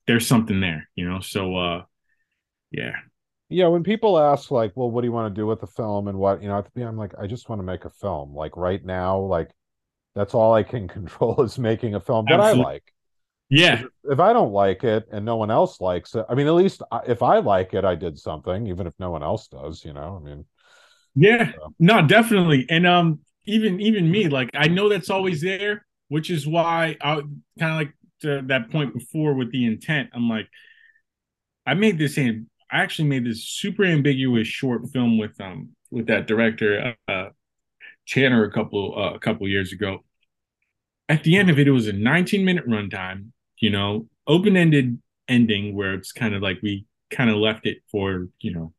[0.07, 0.89] there's something there.
[0.97, 1.85] You know, so uh,
[2.73, 2.95] yeah,
[3.49, 6.09] Yeah, when people ask like, well, what do you want to do with the film
[6.09, 8.35] and what, you know, I'm like, I just want to make a film.
[8.35, 9.51] Like right now, like
[10.15, 12.93] that's all I can control is making a film that I like.
[13.51, 16.55] yeah, If I don't like it and no one else likes it, I mean, at
[16.55, 19.93] least if I like it, I did something, even if no one else does, you
[19.93, 20.21] know.
[20.21, 20.45] I mean,
[21.15, 21.73] Yeah, So.
[21.79, 22.67] no, definitely.
[22.71, 27.17] And um, even even me, like I know that's always there, which is why I
[27.59, 27.93] kind of like
[28.23, 30.11] to that point before with the intent.
[30.15, 30.49] I'm like,
[31.67, 32.49] I made this in.
[32.71, 37.29] I actually made this super ambiguous short film with um with that director uh
[38.07, 40.05] Tanner a couple uh, a couple years ago.
[41.09, 43.31] At the end of it, it was a 19 minute runtime.
[43.59, 47.79] You know, open ended ending where it's kind of like we kind of left it
[47.91, 48.73] for you know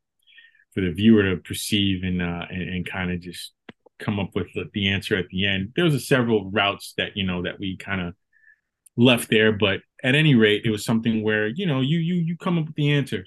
[0.74, 3.54] for the viewer to perceive and uh and, and kind of just
[4.00, 5.72] come up with the, answer at the end.
[5.76, 8.16] There was a several routes that you know that we kind of
[8.98, 9.52] left there.
[9.54, 12.66] But at any rate, it was something where you know you you you come up
[12.66, 13.26] with the answer,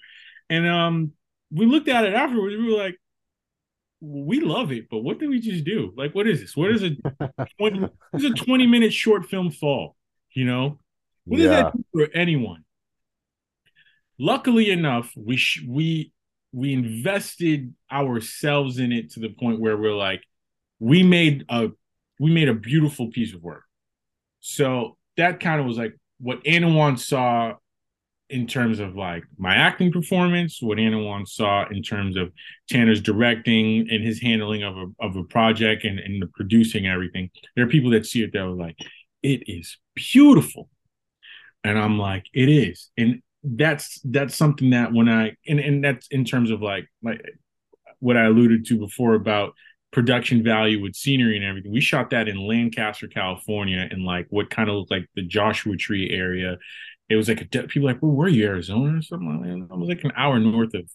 [0.50, 1.12] and um,
[1.50, 2.56] we looked at it afterwards.
[2.56, 2.96] We were like,
[4.00, 5.92] we love it, but what did we just do?
[5.96, 6.56] Like, what is this?
[6.56, 6.90] What is a
[7.58, 9.96] 20, what is a 20 minute short film fall?
[10.34, 10.78] You know,
[11.24, 11.62] what does Yeah.
[11.62, 12.64] that do for anyone?
[14.18, 16.12] Luckily enough, we sh- we
[16.52, 20.22] we invested ourselves in it to the point where we're like,
[20.78, 21.68] we made a
[22.18, 23.64] we made a beautiful piece of work.
[24.40, 27.54] So that kind of was like what Anawan saw
[28.28, 32.32] in terms of like my acting performance, what Anna Anawan saw in terms of
[32.68, 37.30] Tanner's directing and his handling of a of a project and, and the producing everything.
[37.54, 38.76] There are people that see it that were like,
[39.22, 40.68] it is beautiful.
[41.62, 42.90] And I'm like, it is.
[42.96, 47.20] And that's that's something that when I and, and that's in terms of like like
[48.00, 49.54] what I alluded to before about
[49.92, 51.72] production value with scenery and everything.
[51.72, 55.76] We shot that in Lancaster, California, in like what kind of looked like the Joshua
[55.76, 56.58] Tree area.
[57.08, 59.68] It was like a de- people like, well, where are you, Arizona or something like
[59.68, 59.74] that?
[59.74, 60.90] I was like an hour north of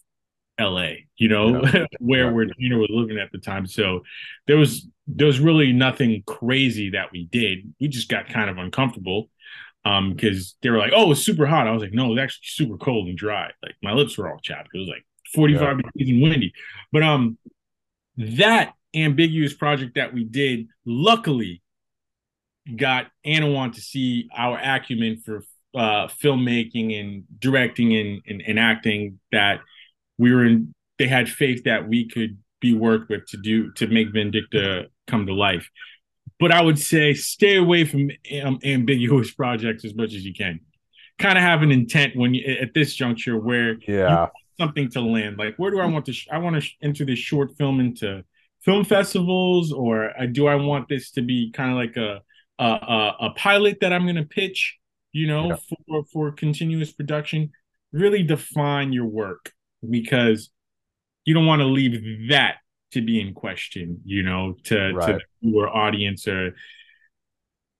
[0.60, 1.62] LA, you know,
[2.00, 2.30] where Yeah.
[2.30, 3.66] where Gina was living at the time.
[3.66, 4.02] So
[4.46, 7.72] there was there was really nothing crazy that we did.
[7.80, 9.30] We just got kind of uncomfortable
[9.84, 11.66] um because they were like, oh, it's super hot.
[11.66, 13.50] I was like, no, it's actually super cold and dry.
[13.62, 14.68] Like my lips were all chapped.
[14.74, 16.52] It was like 45 degrees and windy.
[16.92, 17.38] But um
[18.16, 21.62] that ambiguous project that we did, luckily,
[22.76, 25.42] got Anawan to see our acumen for
[25.74, 29.60] uh, filmmaking and directing and, and, and acting that
[30.18, 30.74] we were in.
[30.98, 35.26] They had faith that we could be worked with to do to make Vindicta come
[35.26, 35.68] to life.
[36.38, 38.10] But I would say stay away from
[38.42, 40.60] um, ambiguous projects as much as you can.
[41.18, 44.28] Kind of have an intent when you at this juncture where Yeah.
[44.60, 45.38] something to land.
[45.38, 46.12] Like, where do I want to?
[46.12, 48.24] Sh- I want to sh- enter this short film into
[48.64, 52.22] film festivals, or uh, do I want this to be kind of like a
[52.58, 54.78] a, a a pilot that I'm going to pitch?
[55.12, 55.56] You know, Yeah.
[55.88, 57.50] for for continuous production.
[57.92, 59.52] Really define your work
[59.88, 60.50] because
[61.24, 62.56] you don't want to leave that
[62.92, 64.00] to be in question.
[64.04, 65.18] You know, to to Right.
[65.18, 66.54] the viewer audience or.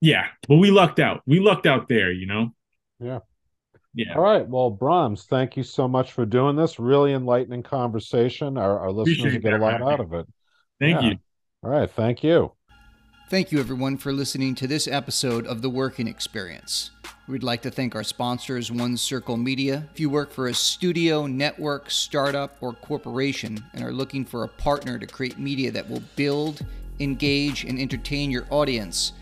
[0.05, 1.23] Yeah, but we lucked out.
[1.27, 2.49] We lucked out there, you know.
[2.99, 3.21] Yeah.
[3.95, 4.15] Yeah.
[4.17, 4.45] All right.
[4.49, 6.81] Well, Brahms, thank you so much for doing this.
[6.81, 8.59] Really enlightening conversation.
[8.59, 9.89] Our, our listeners Appreciate will get a lot man.
[9.93, 10.27] out of it.
[10.83, 11.11] Thank Yeah.
[11.11, 11.17] you.
[11.63, 11.89] All right.
[11.89, 12.51] Thank you.
[13.31, 16.91] Thank you, everyone, for listening to this episode of The Working Experience.
[17.29, 19.89] We'd like to thank our sponsors, One Circle Media.
[19.93, 24.49] If you work for a studio, network, startup, or corporation and are looking for a
[24.49, 26.67] partner to create media that will build,
[26.99, 29.13] engage, and entertain your audience,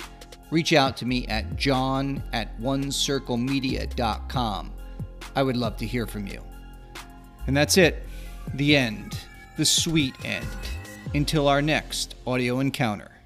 [0.51, 4.73] reach out to me at john at onecirclemedia.com.
[5.37, 6.43] I would love to hear from you.
[7.47, 8.03] And that's it.
[8.55, 9.19] The end.
[9.59, 10.47] The sweet end.
[11.13, 13.20] Until our next audio encounter.